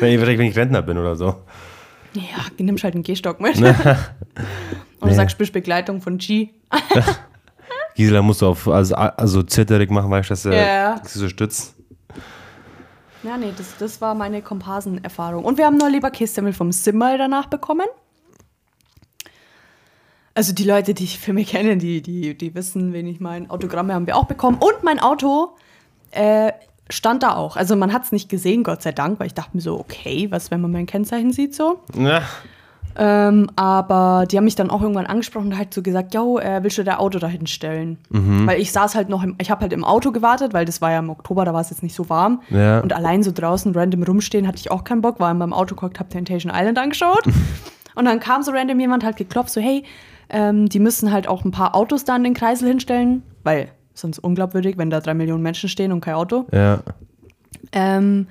[0.00, 1.34] Wenn ich, vielleicht, wenn ich Rentner bin oder so.
[2.14, 2.22] Ja,
[2.58, 3.56] nimmst halt einen Gehstock mit.
[3.56, 3.96] Und du
[5.06, 5.14] Nee.
[5.14, 6.50] sagst, bist Begleitung von G.
[7.94, 10.98] Gisela musst du auf, also, also zitterig machen, äh, Ja.
[10.98, 11.74] dass sie so stützt.
[13.22, 15.44] Ja, nee, das, das war meine Komparsenerfahrung.
[15.44, 17.86] Und wir haben noch Leberkässemmel vom Simmel danach bekommen.
[20.34, 23.48] Also die Leute, die ich für mich kennen, die, die, die wissen, wen ich meine.
[23.50, 24.58] Autogramme haben wir auch bekommen.
[24.58, 25.56] Und mein Auto
[26.10, 26.52] äh,
[26.90, 27.56] stand da auch.
[27.56, 30.28] Also man hat es nicht gesehen, Gott sei Dank, weil ich dachte mir so, okay,
[30.30, 31.80] was, wenn man mein Kennzeichen sieht so.
[31.96, 32.22] Ja.
[32.96, 36.62] Ähm, aber die haben mich dann auch irgendwann angesprochen und halt so gesagt, yo, äh,
[36.62, 37.98] willst du dein Auto da hinstellen?
[38.10, 38.46] Mhm.
[38.46, 40.92] Weil ich saß halt noch, im, ich habe halt im Auto gewartet, weil das war
[40.92, 42.42] ja im Oktober, da war es jetzt nicht so warm.
[42.50, 42.80] Ja.
[42.80, 45.74] Und allein so draußen random rumstehen hatte ich auch keinen Bock, war in meinem Auto
[45.74, 47.24] geguckt, hab Temptation Island angeschaut.
[47.96, 49.82] und dann kam so random jemand, halt geklopft, so hey,
[50.30, 54.18] ähm, die müssen halt auch ein paar Autos da an den Kreisel hinstellen, weil sonst
[54.18, 56.80] unglaubwürdig, wenn da drei Millionen Menschen stehen und kein Auto Ja.
[57.72, 58.26] ähm,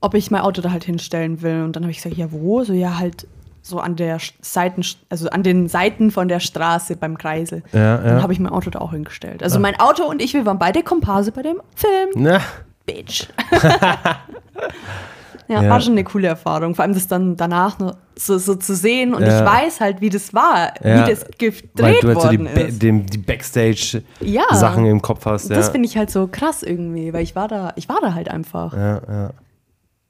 [0.00, 1.62] ob ich mein Auto da halt hinstellen will.
[1.62, 2.64] Und dann habe ich gesagt, ja, wo?
[2.64, 3.26] So, ja, halt
[3.62, 7.62] so an der Seiten, also an den Seiten von der Straße beim Kreisel.
[7.72, 8.22] Ja, Dann ja.
[8.22, 9.42] habe ich mein Auto da auch hingestellt.
[9.42, 12.08] Also mein Auto und ich, wir waren beide Komparse bei dem Film.
[12.14, 12.40] Na,
[12.86, 13.26] Bitch.
[15.50, 15.68] ja, Ja.
[15.70, 16.74] war schon eine coole Erfahrung.
[16.74, 19.14] Vor allem das dann danach noch so, so zu sehen.
[19.14, 19.40] Und Ja.
[19.40, 21.06] ich weiß halt, wie das war, Ja.
[21.06, 22.80] wie das weil gedreht du halt so die, ist.
[22.82, 25.50] die Backstage-Sachen im Kopf hast.
[25.50, 25.56] Ja.
[25.56, 28.28] Das finde ich halt so krass irgendwie, weil ich war da, ich war da halt
[28.30, 28.72] einfach.
[28.74, 29.30] ja, ja.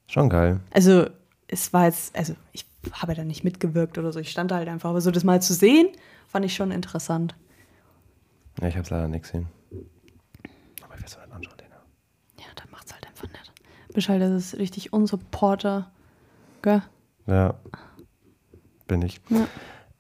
[0.07, 0.59] Schon geil.
[0.73, 1.07] Also,
[1.49, 4.69] es war jetzt, also ich habe da nicht mitgewirkt oder so, ich stand da halt
[4.69, 4.91] einfach.
[4.91, 5.89] Aber so das mal zu sehen,
[6.27, 7.35] fand ich schon interessant.
[8.61, 9.47] Ja, ich hab's leider nicht gesehen.
[10.83, 11.77] Aber ich werde es mir nicht anschauen, Lena.
[12.41, 13.29] Ja, dann macht's halt einfach
[14.09, 15.91] halt, das ist richtig Unsupporter.
[16.63, 16.83] Gell?
[17.27, 17.55] Ja.
[18.87, 19.21] Bin ich.
[19.29, 19.47] Ja.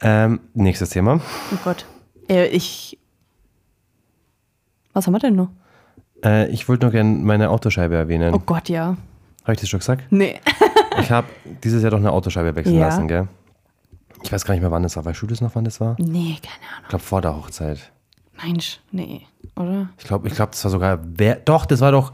[0.01, 1.20] Ähm, nächstes Thema.
[1.53, 1.84] Oh Gott.
[2.28, 2.98] Äh, ich.
[4.92, 5.51] Was haben wir denn noch?
[6.24, 8.34] Äh, ich wollte nur gerne meine Autoscheibe erwähnen.
[8.34, 8.96] Oh Gott, ja.
[9.42, 10.05] Habe ich das schon gesagt?
[10.11, 10.40] Nee.
[11.01, 11.28] Ich habe
[11.62, 12.86] dieses Jahr doch eine Autoscheibe wechseln Ja.
[12.88, 13.28] lassen, gell?
[14.22, 15.05] Ich weiß gar nicht mehr, wann das war.
[15.05, 15.96] Weißt du das noch, wann das war?
[15.98, 16.82] Nee, keine Ahnung.
[16.82, 17.90] Ich glaube, vor der Hochzeit.
[18.44, 19.26] Mensch, nee,
[19.57, 19.88] oder?
[19.98, 20.98] Ich glaube, ich glaub, das war sogar.
[21.03, 22.12] Wer, doch, das war doch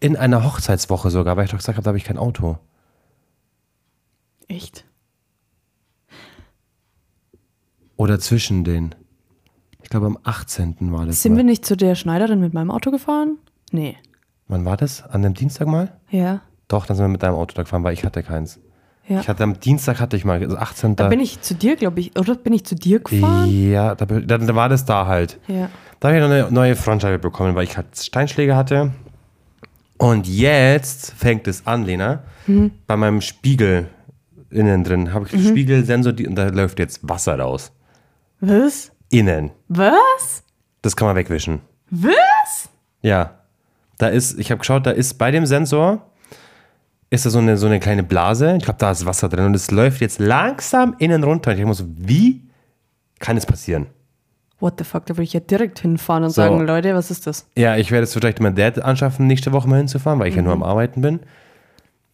[0.00, 2.58] in einer Hochzeitswoche sogar, weil ich doch gesagt habe, da habe ich kein Auto.
[4.48, 4.84] Echt?
[7.96, 8.94] Oder zwischen den.
[9.82, 10.76] Ich glaube, am 18.
[10.90, 11.22] war das.
[11.22, 11.38] Sind mal.
[11.38, 13.36] wir nicht zu der Schneiderin mit meinem Auto gefahren?
[13.72, 13.96] Nee.
[14.48, 15.02] Wann war das?
[15.02, 15.92] An dem Dienstag mal?
[16.08, 16.40] Ja.
[16.66, 18.58] Doch, dann sind wir mit deinem Auto da gefahren, weil ich hatte keins.
[19.06, 19.20] Ja.
[19.20, 20.96] Ich hatte am Dienstag hatte ich mal, also 18.
[20.96, 22.18] Da bin ich zu dir, glaube ich.
[22.18, 23.48] Oder bin ich zu dir gefahren?
[23.50, 25.38] Ja, da, dann da war das da halt.
[25.48, 25.68] Ja.
[25.98, 28.92] Da habe ich noch eine neue Frontscheibe bekommen, weil ich halt Steinschläge hatte.
[30.00, 32.22] Und jetzt fängt es an, Lena.
[32.46, 32.70] Mhm.
[32.86, 33.90] Bei meinem Spiegel
[34.48, 37.70] innen drin habe ich einen Spiegelsensor die, und da läuft jetzt Wasser raus.
[38.40, 38.92] Was?
[39.10, 39.50] Innen.
[39.68, 40.42] Was?
[40.80, 41.60] Das kann man wegwischen.
[41.90, 42.70] Was?
[43.02, 43.40] Ja.
[43.98, 46.10] Da ist, ich habe geschaut, da ist bei dem Sensor
[47.10, 48.56] ist da so eine, so eine kleine Blase.
[48.56, 51.50] Ich glaube, da ist Wasser drin und es läuft jetzt langsam innen runter.
[51.50, 52.48] Und ich muss wie
[53.18, 53.88] kann es passieren?
[54.60, 56.42] What the fuck, da will ich ja direkt hinfahren und So.
[56.42, 57.46] sagen, Leute, was ist das?
[57.56, 60.42] Ja, ich werde es vielleicht mein Dad anschaffen, nächste Woche mal hinzufahren, weil ich ja
[60.42, 61.20] nur am Arbeiten bin.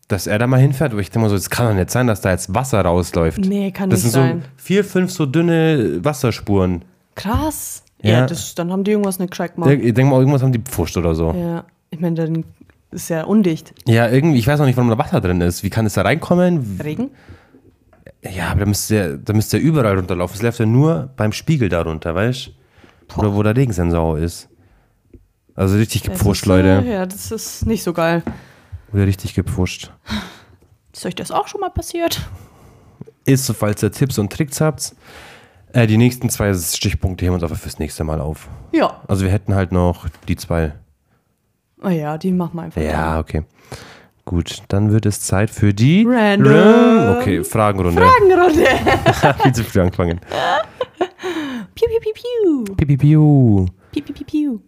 [0.08, 2.06] Dass er da mal hinfährt, aber ich denke mal so, es kann doch nicht sein,
[2.06, 3.38] dass da jetzt Wasser rausläuft.
[3.38, 4.42] Nee, kann das nicht sind sein.
[4.42, 6.84] so vier, fünf so dünne Wasserspuren.
[7.16, 7.82] Krass.
[8.02, 8.10] Ja.
[8.20, 9.70] Ja, das, dann haben die irgendwas nicht gescheit gemacht.
[9.72, 11.32] Ich denke mal, irgendwas haben die pfuscht oder so.
[11.32, 12.44] Ja, ich meine, dann
[12.92, 13.74] ist ja undicht.
[13.88, 15.64] Ja, irgendwie, ich weiß auch nicht, warum da Wasser drin ist.
[15.64, 16.78] Wie kann es da reinkommen?
[16.84, 17.10] Regen?
[18.34, 20.36] Ja, aber da müsste ja, da müsste ja überall runterlaufen.
[20.36, 22.50] Es läuft ja nur beim Spiegel darunter, weißt
[23.08, 23.18] du?
[23.20, 24.48] Oder wo der Regensensor ist.
[25.54, 26.88] Also richtig gepfuscht, ist, äh, Leute.
[26.88, 28.22] Ja, das ist nicht so geil.
[28.92, 29.90] Oder richtig gepfuscht.
[30.92, 32.20] Ist euch das auch schon mal passiert?
[33.24, 34.94] Ist, so, falls ihr Tipps und Tricks habt.
[35.72, 38.48] Äh, die nächsten zwei Stichpunkte heben wir uns aber fürs nächste Mal auf.
[38.72, 39.02] Ja.
[39.08, 40.72] Also wir hätten halt noch die zwei.
[41.82, 42.80] Oh ja, die machen wir einfach.
[42.80, 43.44] Ja, okay.
[44.26, 46.52] Gut, dann wird es Zeit für die Random.
[46.52, 48.02] Ran- Okay, Fragenrunde.
[48.02, 48.66] Fragenrunde.
[49.42, 50.20] Viel zu früh angefangen.
[51.74, 52.74] Piu, piu, piu, piu.
[52.74, 53.66] Pipi, piu.
[53.92, 54.60] Piu, piu, piu, piu.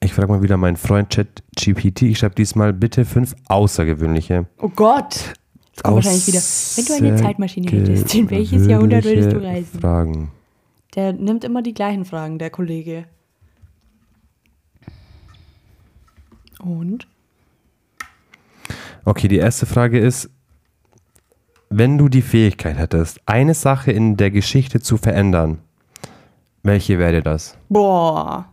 [0.00, 2.02] Ich frage mal wieder meinen Freund ChatGPT.
[2.02, 4.46] Ich schreibe diesmal bitte fünf außergewöhnliche.
[4.58, 5.34] Oh Gott.
[5.68, 6.40] Jetzt kommt wahrscheinlich wieder.
[6.40, 9.80] Wenn du eine Zeitmaschine hättest, in welches Jahrhundert würdest du reisen?
[9.80, 10.32] Fragen.
[10.96, 13.04] Der nimmt immer die gleichen Fragen, der Kollege.
[16.58, 17.06] Und?
[19.04, 20.30] Okay, die erste Frage ist,
[21.70, 25.58] wenn du die Fähigkeit hättest, eine Sache in der Geschichte zu verändern,
[26.62, 27.56] welche wäre das?
[27.68, 28.48] Boah.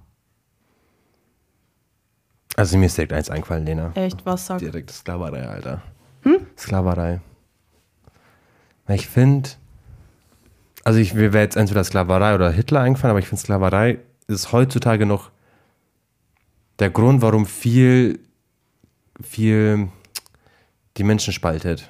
[2.56, 3.91] Also mir ist direkt eins eingefallen, Lena.
[3.95, 4.62] Echt, was sagt?
[4.62, 5.82] Direkt Sklaverei, Alter.
[6.58, 7.22] Sklaverei.
[8.86, 9.50] Weil Ich finde,
[10.84, 15.06] also ich, wäre jetzt entweder Sklaverei oder Hitler eingefallen, aber ich finde Sklaverei ist heutzutage
[15.06, 15.32] noch
[16.80, 18.20] der Grund, warum viel,
[19.22, 19.89] viel
[21.00, 21.89] die Menschen spaltet.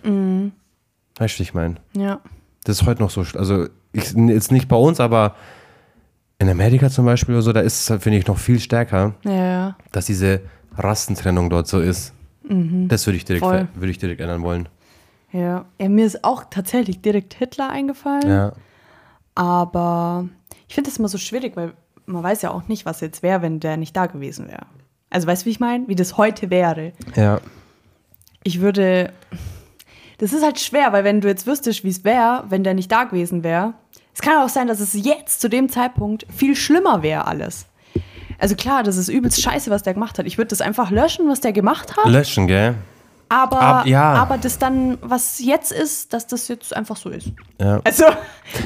[1.17, 1.75] Weißt du, ich meine?
[1.93, 2.21] Ja.
[2.63, 5.35] Das ist heute noch so, also ich, jetzt nicht bei uns, aber
[6.37, 9.75] in Amerika zum Beispiel oder so, da ist es, finde ich, noch viel stärker, Ja,
[9.91, 10.41] dass diese
[10.77, 12.13] Rassentrennung dort so ist.
[12.51, 14.69] Das würde ich, direkt, würde ich direkt ändern wollen.
[15.31, 15.65] Ja.
[15.79, 15.89] ja.
[15.89, 18.27] Mir ist auch tatsächlich direkt Hitler eingefallen.
[18.27, 18.53] Ja.
[19.35, 20.27] Aber
[20.67, 21.73] ich finde das immer so schwierig, weil
[22.07, 24.65] man weiß ja auch nicht, was jetzt wäre, wenn der nicht da gewesen wäre.
[25.11, 25.87] Also weißt du, wie ich meine?
[25.87, 26.93] Wie das heute wäre.
[27.15, 27.39] Ja.
[28.43, 29.11] Ich würde.
[30.17, 32.91] Das ist halt schwer, weil wenn du jetzt wüsstest, wie es wäre, wenn der nicht
[32.91, 33.73] da gewesen wäre,
[34.13, 37.67] es kann auch sein, dass es jetzt zu dem Zeitpunkt viel schlimmer wäre alles.
[38.37, 40.25] Also klar, das ist übelst scheiße, was der gemacht hat.
[40.25, 42.05] Ich würde das einfach löschen, was der gemacht hat.
[42.05, 42.75] Löschen, gell?
[43.29, 44.13] Aber, Ab- ja.
[44.15, 47.31] aber das dann, was jetzt ist, dass das jetzt einfach so ist.
[47.61, 47.79] Ja.
[47.83, 48.05] Also,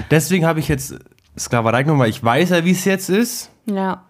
[0.09, 0.95] Deswegen habe ich jetzt
[1.37, 3.49] Sklaverei genommen, weil ich weiß ja, wie es jetzt ist.
[3.65, 4.03] ja.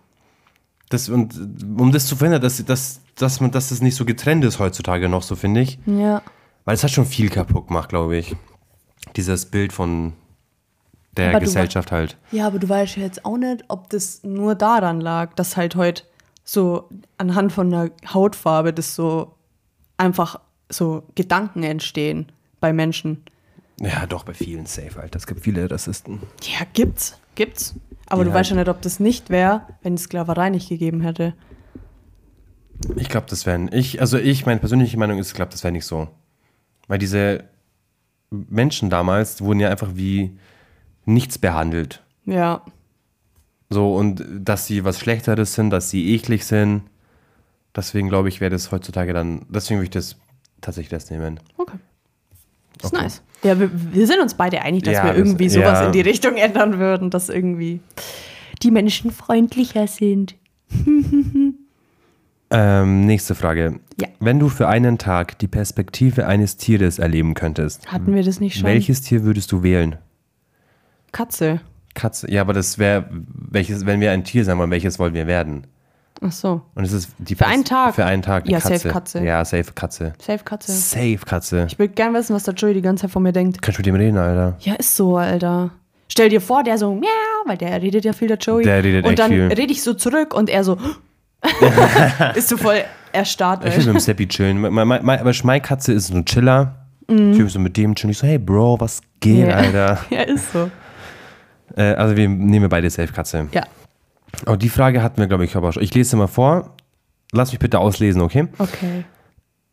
[0.90, 1.34] Das, und
[1.78, 5.10] um das zu verhindern, dass, dass, dass, man, dass das nicht so getrennt ist heutzutage
[5.10, 5.80] noch, so finde ich.
[5.86, 6.22] Ja.
[6.66, 8.36] Weil es hat schon viel kaputt gemacht, glaube ich.
[9.16, 10.14] Dieses Bild von
[11.18, 12.18] der Aber du Gesellschaft halt.
[12.32, 15.76] Ja, aber du weißt ja jetzt auch nicht, ob das nur daran lag, dass halt
[15.76, 16.04] heute
[16.44, 19.36] so anhand von der Hautfarbe das so
[19.98, 20.40] einfach
[20.70, 23.24] so Gedanken entstehen bei Menschen.
[23.80, 25.18] Ja, doch, bei vielen safe, Alter.
[25.18, 26.22] Es gibt viele Rassisten.
[26.44, 27.18] Ja, gibt's.
[27.36, 27.76] Gibt's.
[28.08, 30.70] Aber Die du weißt ja halt- nicht, ob das nicht wäre, wenn es Sklaverei nicht
[30.70, 31.34] gegeben hätte.
[32.96, 35.72] Ich glaube, das wäre ich, also ich, meine persönliche Meinung ist, ich glaube, das wäre
[35.72, 36.08] nicht so.
[36.88, 37.44] Weil diese
[38.32, 40.38] Menschen damals wurden ja einfach wie
[41.06, 42.02] nichts behandelt.
[42.26, 42.62] Ja.
[43.70, 46.84] So, und dass sie was Schlechteres sind, dass sie eklig sind.
[47.76, 50.16] Deswegen glaube ich, wäre das heutzutage dann, deswegen würde ich das
[50.62, 51.40] tatsächlich das nehmen.
[51.58, 51.78] Okay.
[52.82, 53.04] Ist Okay.
[53.04, 53.22] nice.
[53.44, 55.86] Ja, wir, wir sind uns beide einig, dass Ja, wir das- irgendwie sowas ja.
[55.88, 57.80] in die Richtung ändern würden, dass irgendwie
[58.62, 60.36] die Menschen freundlicher sind.
[62.54, 63.80] Ähm, nächste Frage.
[64.00, 64.08] Ja.
[64.20, 68.56] Wenn du für einen Tag die Perspektive eines Tieres erleben könntest, Hatten wir das nicht
[68.60, 68.64] schon?
[68.70, 69.98] welches Tier würdest du wählen?
[71.12, 71.62] Katze.
[71.94, 72.30] Katze.
[72.32, 75.68] Ja, aber das wäre, welches, wenn wir ein Tier sein wollen, welches wollen wir werden?
[76.22, 76.62] Ach so.
[76.76, 77.96] Und es ist die Für Pers- einen Tag?
[77.96, 78.48] Für einen Tag.
[78.48, 78.78] Ja, Katze.
[78.78, 79.24] safe Katze.
[79.24, 80.14] Ja, safe Katze.
[80.20, 80.72] Safe Katze.
[80.72, 81.66] Safe Katze.
[81.68, 83.62] Ich will gern wissen, was der Joey die ganze Zeit von mir denkt.
[83.62, 84.56] Kannst du mit dem reden, Alter?
[84.62, 85.72] Ja, ist so, Alter.
[86.08, 87.08] Stell dir vor, der so, miau,
[87.46, 88.64] weil der redet ja viel, der Joey.
[88.64, 89.48] Der redet Und echt dann viel.
[89.48, 90.78] rede ich so zurück und er so,
[92.36, 93.66] ist so voll erstarrt.
[93.66, 94.60] Ich will mit dem Seppi chillen.
[94.62, 96.76] Meine, meine, meine, meine Katze ist so ein Chiller.
[97.08, 98.12] Ich will so mit dem chillen.
[98.12, 99.50] Ich so, hey Bro, was geht, Mhm.
[99.50, 99.56] Ja.
[99.56, 100.00] Alter?
[100.10, 100.70] Ja, ist so.
[101.76, 103.48] Äh, also wir nehmen beide safe Katze.
[103.52, 103.64] Ja,
[104.48, 105.84] Oh, die Frage hatten wir, glaube ich, aber schon.
[105.84, 106.72] Ich lese sie mal vor.
[107.34, 108.48] Lass mich bitte auslesen, okay?
[108.58, 109.06] okay.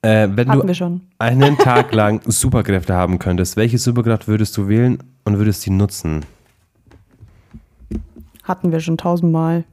[0.02, 1.00] Äh, wenn Hatten du wir schon.
[1.18, 6.24] einen Tag lang Superkräfte haben könntest, welche Superkraft würdest du wählen und würdest sie nutzen?
[8.44, 9.64] Hatten wir schon tausendmal.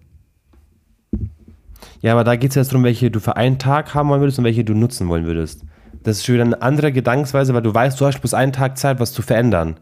[2.02, 4.38] Ja, aber da geht es jetzt darum, welche du für einen Tag haben wollen würdest
[4.39, 5.64] und welche du nutzen wollen würdest.
[6.04, 8.78] Das ist schon wieder eine andere Gedankensweise, weil du weißt, du hast bloß einen Tag
[8.78, 9.80] Zeit, was zu verändern.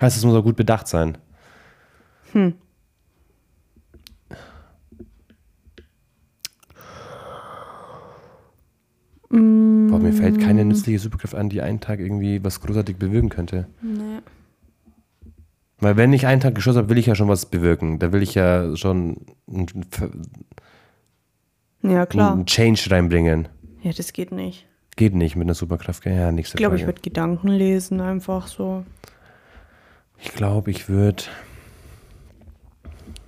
[0.00, 1.18] Heißt, es muss auch gut bedacht sein.
[2.32, 2.54] Hm.
[9.30, 13.66] Boah, mir fällt keine nützliche Superkraft an, die einen Tag irgendwie was großartig bewirken könnte.
[13.82, 14.20] Nee.
[15.80, 17.98] Weil wenn ich einen Tag geschossen habe, will ich ja schon was bewirken.
[17.98, 19.26] Da will ich ja schon
[21.82, 22.32] Ja, klar.
[22.32, 23.48] einen Change reinbringen.
[23.82, 24.66] Ja, das geht nicht.
[24.96, 26.02] Geht nicht mit einer Superkraft.
[26.02, 26.16] gell?
[26.16, 28.84] Ja, nächste Ich glaube, ich würde Gedanken lesen, einfach so.
[30.20, 31.22] Ich glaube, ich würde.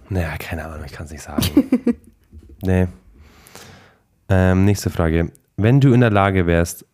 [0.08, 1.44] Naja, keine Ahnung, ich kann es nicht sagen.
[2.62, 2.88] nee.
[4.28, 5.30] Ähm, nächste Frage.
[5.56, 6.84] Wenn du in der Lage wärst,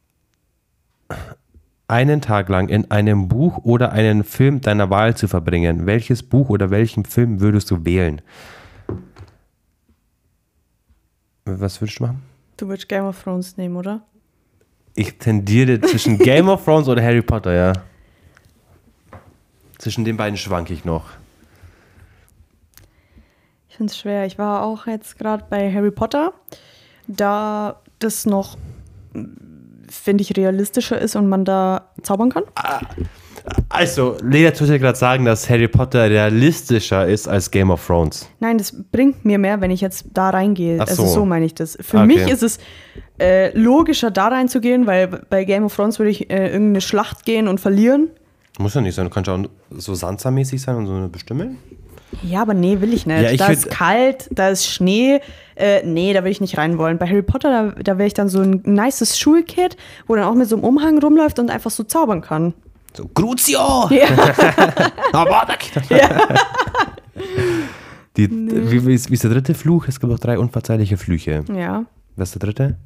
[1.89, 6.51] einen Tag lang in einem Buch oder einen Film deiner Wahl zu verbringen, welches Buch
[6.51, 8.21] oder welchen Film würdest du wählen?
[11.47, 12.23] Was würdest du machen?
[12.57, 14.03] Du würdest Game of Thrones nehmen, oder?
[14.95, 17.73] Ich tendiere zwischen Game of Thrones oder Harry Potter, ja.
[19.79, 21.11] Zwischen den beiden schwanke ich noch.
[23.69, 24.27] Ich finde es schwer.
[24.27, 26.33] Ich war auch jetzt gerade bei Harry Potter,
[27.07, 28.57] da das noch,
[29.89, 32.45] finde ich, realistischer ist und man da zaubern kann.
[33.69, 38.29] Also, Lea wollte gerade sagen, dass Harry Potter realistischer ist als Game of Thrones.
[38.41, 40.79] Nein, das bringt mir mehr, wenn ich jetzt da reingehe.
[40.81, 41.13] Ach Also so.
[41.13, 41.77] so meine ich das.
[41.81, 42.07] Für Okay.
[42.07, 42.59] mich ist es
[43.21, 47.49] äh, logischer, da reinzugehen, weil bei Game of Thrones würde ich äh, irgendeine Schlacht gehen
[47.49, 48.09] und verlieren.
[48.59, 51.59] Muss ja nicht sein, du kannst ja auch so Sansa-mäßig sein und so eine bestimmen.
[52.23, 53.21] Ja, aber nee, will ich nicht.
[53.21, 55.21] Ja, ich da ist kalt, da ist Schnee.
[55.57, 56.99] Äh, nee, da will ich nicht rein wollen.
[56.99, 59.77] Bei Harry Potter, da, da wäre ich dann so ein nices Schulkid,
[60.07, 62.55] wo dann auch mit so einem Umhang rumläuft und einfach so zaubern kann.
[62.97, 63.89] So, Crucio!
[63.91, 64.07] Ja.
[65.13, 65.25] Da
[68.17, 69.89] Die, wie, wie, ist, wie ist der dritte Fluch?
[69.89, 71.45] Es gibt auch drei unverzeihliche Flüche.
[71.53, 71.85] ja.
[72.19, 72.77] Was ist der dritte?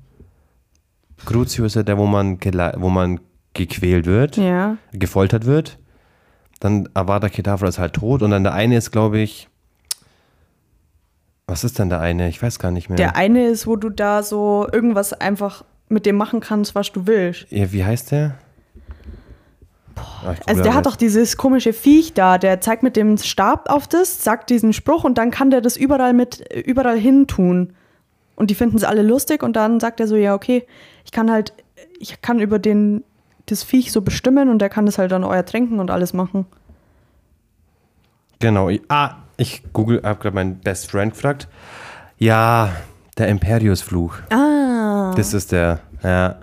[1.25, 2.39] Crucio ist ja der, wo man,
[2.79, 3.21] wo man
[3.55, 4.77] gequält wird, Ja.
[4.93, 5.79] gefoltert wird.
[6.59, 8.23] Dann Avada Kedavra ist halt tot.
[8.23, 9.49] Und dann der eine ist, glaube ich.
[11.47, 12.29] Was ist denn der eine?
[12.29, 12.97] Ich weiß gar nicht mehr.
[12.97, 17.07] Der eine ist, wo du da so irgendwas einfach mit dem machen kannst, was du
[17.07, 17.47] willst.
[17.51, 18.35] ja, wie heißt der?
[20.47, 24.23] Also der hat doch dieses komische Viech da, der zeigt mit dem Stab auf das,
[24.23, 27.75] sagt diesen Spruch und dann kann der das überall mit überall hin tun.
[28.37, 30.67] Und die finden es alle lustig und dann sagt er so, ja, okay,
[31.05, 31.53] ich kann halt,
[31.99, 33.05] ich kann über den,
[33.47, 36.47] das Viech so bestimmen und der kann das halt dann euer tränken und alles machen.
[38.39, 38.71] Genau.
[38.89, 41.49] Ah, ich google, habe gerade meinen Best Friend gefragt.
[42.19, 42.71] Ja,
[43.19, 44.17] der Imperius-Fluch.
[44.31, 45.13] Ah.
[45.17, 46.37] Das ist der, ja.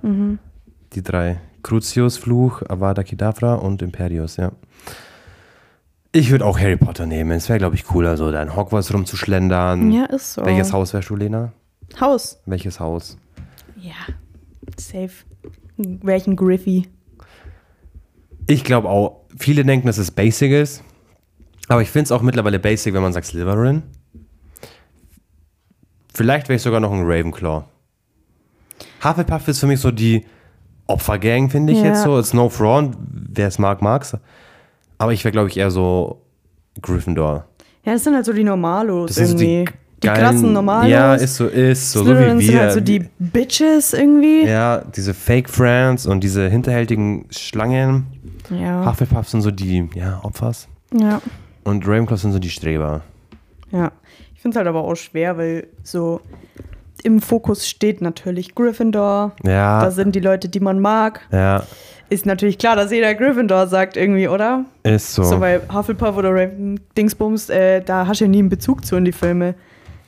[0.94, 1.38] Die drei.
[1.68, 4.54] Crucius-Fluch, Avada Kedavra und Imperius, ja.
[6.14, 7.32] Ich würde auch Harry Potter nehmen.
[7.32, 9.92] Es wäre, glaube ich, cooler, so da in Hogwarts rumzuschlendern.
[9.92, 10.46] Ja, ist so.
[10.46, 11.52] Welches Haus wärst du, Lena?
[12.00, 12.42] Haus.
[12.46, 13.18] Welches Haus?
[13.76, 13.92] Ja.
[14.78, 15.12] Safe.
[15.76, 16.88] Welchen Griffy?
[18.48, 20.84] Ich glaube auch, viele denken, dass es basic ist.
[21.68, 23.84] Aber ich finde es auch mittlerweile basic, wenn man sagt Slytherin.
[26.14, 27.66] Vielleicht wäre ich sogar noch ein Ravenclaw.
[29.04, 30.26] Hufflepuff ist für mich so die
[30.88, 31.88] Opfergang, finde ich Ja.
[31.88, 32.22] jetzt so.
[32.38, 34.16] No front, wer es mag, mag's.
[34.98, 36.22] Aber ich wäre, glaube ich, eher so
[36.82, 37.46] Gryffindor.
[37.86, 39.72] Ja, das sind halt so die Normalos Das sind so irgendwie.
[40.04, 40.90] Die, geilen- krassen Normalos.
[40.92, 42.40] Ja, ist so, ist so, so wie wir.
[42.42, 44.46] sind halt so die Bitches irgendwie.
[44.46, 48.06] ja, diese Fake Friends und diese hinterhältigen Schlangen.
[48.52, 48.86] Ja.
[48.90, 50.68] Hufflepuff sind so die, ja, Opfers.
[50.94, 51.22] Ja.
[51.64, 53.02] Und Ravenclaw sind so die Streber.
[53.72, 53.92] ja.
[54.36, 56.22] Ich finde es halt aber auch schwer, weil so
[57.08, 59.32] im Fokus steht natürlich Gryffindor.
[59.44, 59.80] Ja.
[59.82, 61.22] Da sind die Leute, die man mag.
[61.32, 61.64] Ja,
[62.10, 64.66] Ist natürlich klar, dass jeder Gryffindor sagt irgendwie, oder?
[64.84, 65.24] ist so.
[65.24, 68.98] So bei Hufflepuff oder Raven Dingsbums, äh, da hast du ja nie einen Bezug zu
[68.98, 69.56] in die Filme.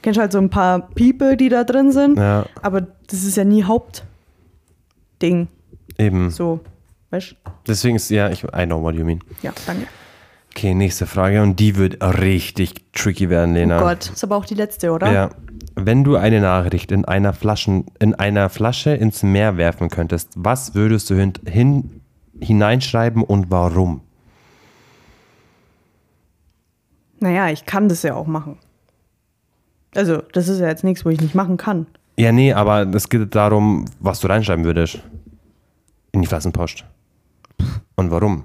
[0.01, 3.43] Kennst halt so ein paar People, die da drin sind, ja, aber das ist ja
[3.43, 5.47] nie Hauptding.
[5.97, 6.29] eben.
[6.29, 6.59] So,
[7.11, 7.35] weißt
[7.67, 9.19] Deswegen ist, ja, ich, I know what you mean.
[9.41, 9.87] Ja, danke.
[10.55, 13.77] Okay, nächste Frage und die wird richtig tricky werden, Lena.
[13.79, 15.11] Oh Gott, ist aber auch die letzte, oder?
[15.11, 15.29] Ja.
[15.85, 20.75] Wenn du eine Nachricht in einer, Flaschen, in einer Flasche ins Meer werfen könntest, was
[20.75, 22.01] würdest du hin, hin,
[22.39, 24.01] hineinschreiben und warum?
[27.19, 28.57] Naja, ich kann das ja auch machen.
[29.95, 31.87] Also, das ist ja jetzt nichts, wo ich nicht machen kann.
[32.17, 35.01] Ja, nee, aber es geht darum, was du reinschreiben würdest.
[36.11, 36.85] In die Flaschenpost.
[37.95, 38.43] Und warum?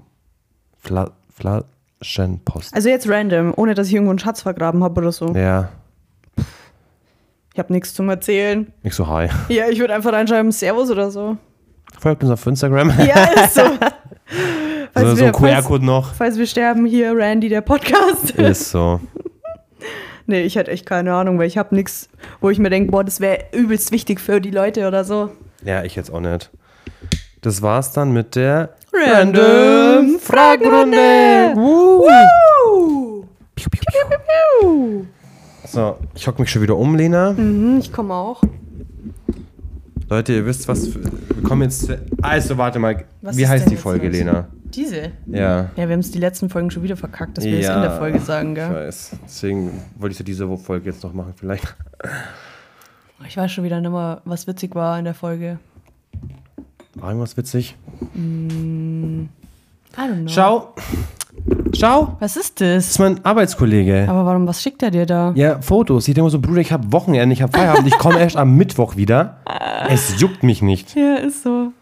[0.78, 2.74] Fla Flaschenpost.
[2.74, 5.34] Also jetzt random, ohne dass ich irgendwo einen Schatz vergraben habe oder so.
[5.34, 5.70] Ja,
[7.54, 8.72] Ich habe nichts zum Erzählen.
[8.82, 9.28] ich so hi.
[9.48, 11.36] Ja, ich würde einfach reinschreiben, Servus oder so.
[12.00, 12.92] Folgt uns auf Instagram.
[13.06, 13.62] Ja, ist so.
[13.70, 13.70] so,
[14.92, 16.14] Falls so wir- ein QR-Code noch.
[16.14, 18.30] Falls wir sterben, hier Randy, der Podcast.
[18.36, 19.00] Ist so.
[20.26, 22.08] Nee, ich hätte echt keine Ahnung, weil ich habe nichts,
[22.40, 25.30] wo ich mir denke, boah, das wäre übelst wichtig für die Leute oder so.
[25.64, 26.50] Ja, ich jetzt auch nicht.
[27.42, 31.52] Das war's dann mit der Random Fragerunde.
[31.54, 33.26] Woo.
[33.54, 33.80] Piu, piu,
[34.60, 35.04] piu.
[35.66, 37.32] So, ich hocke mich schon wieder um, Lena.
[37.32, 38.42] Mhm, ich komme auch.
[40.08, 40.94] Leute, ihr wisst was.
[40.94, 41.86] Wir kommen jetzt.
[41.86, 43.04] zu- Also, warte mal.
[43.22, 44.16] Was Wie heißt die Folge, los?
[44.16, 44.48] Lena?
[44.74, 45.12] Diese?
[45.26, 45.70] Ja.
[45.76, 47.82] Ja, wir haben es die letzten Folgen schon wieder verkackt, dass wir ja, es in
[47.82, 48.74] der Folge sagen, Ich gell?
[48.74, 49.12] weiß.
[49.24, 51.74] Deswegen wollte ich ja diese Folge jetzt noch machen, vielleicht.
[53.26, 55.58] Ich weiß schon wieder nicht mehr, was witzig war in der Folge.
[56.96, 57.76] War irgendwas witzig?
[58.14, 59.28] I
[59.96, 60.28] don't know.
[60.28, 60.74] Schau.
[61.74, 62.16] Schau.
[62.20, 62.98] Was ist Das ist das?
[62.98, 64.06] mein Arbeitskollege.
[64.08, 65.32] Aber warum, was schickt er dir da?
[65.34, 66.06] Ja, Fotos.
[66.08, 68.56] Ich denke mir so, Bruder, ich habe Wochenende, ich habe Feierabend, ich komme erst am
[68.56, 69.38] Mittwoch wieder.
[69.88, 70.94] Es juckt mich nicht.
[70.94, 71.72] Ja, ist so.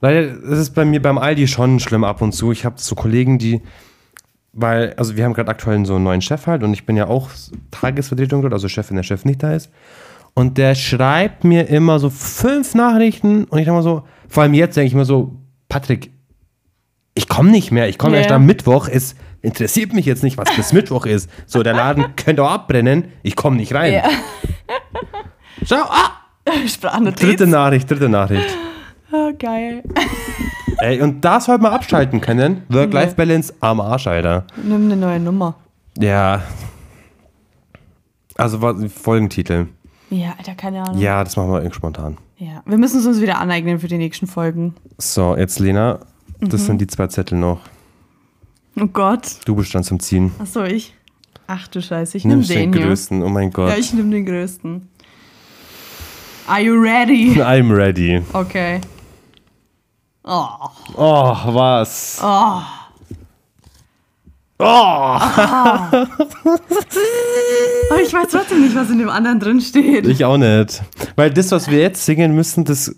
[0.00, 2.52] Leider, das ist bei mir beim Aldi schon schlimm ab und zu.
[2.52, 3.60] Ich habe so Kollegen, die,
[4.52, 7.06] weil, also wir haben gerade aktuell so einen neuen Chef halt und ich bin ja
[7.08, 7.28] auch
[7.70, 9.70] Tagesvertretung dort, also Chef, wenn der Chef nicht da ist.
[10.34, 14.54] Und der schreibt mir immer so fünf Nachrichten und ich denke mal so, vor allem
[14.54, 15.36] jetzt denke ich mir so,
[15.68, 16.10] Patrick,
[17.14, 18.22] ich komme nicht mehr, ich komme Ja.
[18.22, 21.28] erst am Mittwoch, es interessiert mich jetzt nicht, was bis Mittwoch ist.
[21.46, 23.92] So, der Laden könnte auch abbrennen, ich komme nicht rein.
[23.94, 24.04] Ja.
[25.66, 26.10] Schau, ah!
[27.14, 28.48] Dritte Nachricht, dritte Nachricht.
[29.12, 29.82] Oh, geil.
[30.78, 32.62] Ey, und das sollte man abschalten können.
[32.68, 34.44] Work-Life-Balance am Arsch, Alter.
[34.56, 35.54] Nimm eine neue Nummer.
[35.98, 36.42] Ja.
[38.36, 38.58] Also
[38.88, 39.68] Folgentitel.
[40.10, 40.98] Ja, Alter, keine Ahnung.
[41.00, 42.18] Ja, das machen wir irgendwie spontan.
[42.38, 42.62] Ja.
[42.66, 44.74] Wir müssen es uns wieder aneignen für die nächsten Folgen.
[44.98, 46.00] So, jetzt Lena,
[46.50, 47.60] das sind die zwei Zettel noch.
[48.80, 49.36] Oh Gott.
[49.44, 50.32] Du bist dran zum Ziehen.
[50.38, 50.94] Achso, ich.
[51.46, 53.68] Ach du Scheiße, ich nimm den den größten, oh mein Gott.
[53.70, 54.88] Ja, ich nimm den größten.
[56.46, 57.32] Are you ready?
[57.42, 58.22] I'm ready.
[58.32, 58.80] Okay.
[60.24, 60.46] Oh.
[60.96, 62.20] Oh, was?
[62.22, 62.62] Oh.
[64.58, 66.06] Oh, Aber
[68.00, 70.06] ich weiß trotzdem nicht, was in dem anderen drin steht.
[70.06, 70.80] ich auch nicht.
[71.16, 72.94] Weil das, was wir jetzt singen müssen, das.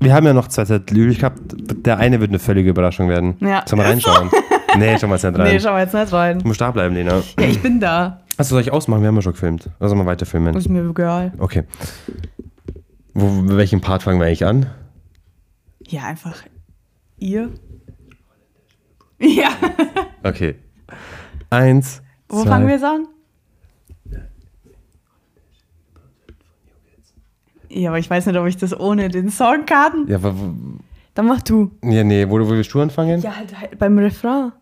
[0.00, 1.38] Wir haben ja noch zwei Zettel übrig gehabt.
[1.84, 3.36] Der eine wird eine völlige Überraschung werden.
[3.40, 3.62] Ja.
[3.66, 4.30] Sollen wir reinschauen?
[4.78, 5.52] nee, schauen wir jetzt nicht rein.
[5.52, 6.38] Nee, schau mal jetzt nicht rein.
[6.38, 7.22] du musst da bleiben, Lena.
[7.38, 8.22] Ja, ich bin da.
[8.38, 9.02] Achso, soll ich ausmachen?
[9.02, 9.68] Wir haben ja schon gefilmt.
[9.78, 10.56] Oder sollen wir weiter filmen?
[10.56, 11.32] Ist mir egal.
[11.38, 11.64] Okay.
[13.12, 14.66] Wo, mit welchem Part fangen wir eigentlich an?
[15.86, 16.42] Ja, einfach.
[17.18, 17.50] Ihr?
[19.18, 19.50] Ja.
[20.22, 20.54] Okay.
[21.50, 22.00] Eins.
[22.28, 22.48] Wo zwei.
[22.48, 23.06] fangen wir jetzt an?
[27.70, 30.06] Ja, aber ich weiß nicht, ob ich das ohne den Song kann.
[30.08, 30.34] Ja, aber
[31.14, 31.70] Dann mach du.
[31.84, 33.20] Ja, nee, wo, wo willst du anfangen?
[33.20, 34.52] Ja, halt, halt beim Refrain.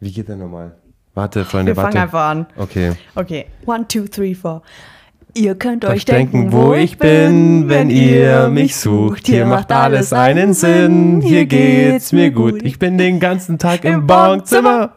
[0.00, 0.76] Wie geht der nochmal?
[1.14, 1.92] Warte, Freunde, Wir warte.
[1.92, 2.46] fangen einfach an.
[2.56, 2.92] Okay.
[3.14, 3.46] Okay.
[3.66, 4.62] One, two, three, four.
[5.34, 9.26] Ihr könnt euch Euch denken, wo ich bin, wenn ihr mich sucht.
[9.26, 12.62] Hier macht alles einen Sinn, hier geht's mir gut.
[12.62, 14.94] Ich bin den ganzen Tag im Bongzimmer.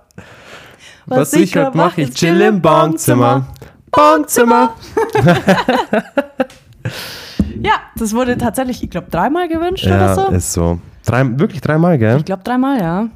[1.05, 3.47] Was ich heute mache, ich chill im Bongzimmer.
[3.91, 4.73] Bongzimmer.
[7.63, 10.27] Ja, das wurde tatsächlich, ich glaube, dreimal gewünscht Ja, oder so.
[10.29, 10.79] ist so.
[11.05, 12.17] Drei, wirklich dreimal, gell?
[12.17, 13.07] Ich glaube, dreimal, ja.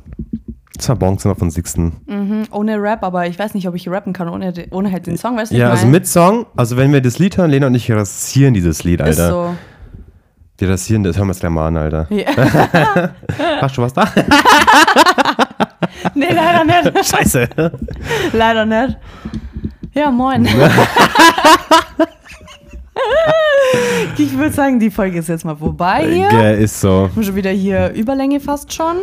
[0.75, 1.93] Das war Bongzimmer von Sixten.
[2.05, 5.17] Mhm, ohne Rap, aber ich weiß nicht, ob ich rappen kann ohne, ohne halt den
[5.17, 5.35] Song.
[5.37, 7.91] Weißt du, Ja, also mit Song, also wenn wir das Lied hören, Lena und ich
[7.91, 9.29] rasieren dieses Lied, Ist Alter.
[9.29, 9.55] so.
[10.59, 12.07] Wir rasieren das, hören wir es gleich mal an, Alter.
[12.11, 12.27] Ja.
[13.61, 14.05] Hast du was da?
[16.13, 17.05] nee, leider nicht.
[17.09, 17.47] Scheiße.
[18.33, 18.97] Leider nicht.
[19.95, 20.45] Ja, moin.
[24.17, 26.27] ich würde sagen, die Folge ist jetzt mal vorbei hier.
[26.27, 26.89] Gell, ist so.
[26.89, 28.97] Wir haben schon wieder hier Überlänge fast schon.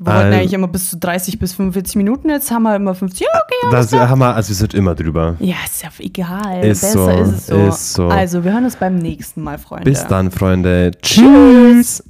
[0.00, 2.28] Wir wollten eigentlich immer bis zu 30 bis 45 Minuten.
[2.30, 3.20] Jetzt haben wir immer 50.
[3.20, 3.70] Ja, okay, ja.
[3.70, 5.34] Das haben wir, also wir sind immer drüber.
[5.40, 6.64] Ja, ist ja egal.
[6.64, 7.66] Ist Besser so, ist es so.
[7.66, 8.06] ist so.
[8.08, 9.90] Also, wir hören uns beim nächsten Mal, Freunde.
[9.90, 10.92] Bis dann, Freunde.
[11.02, 12.04] Tschüss.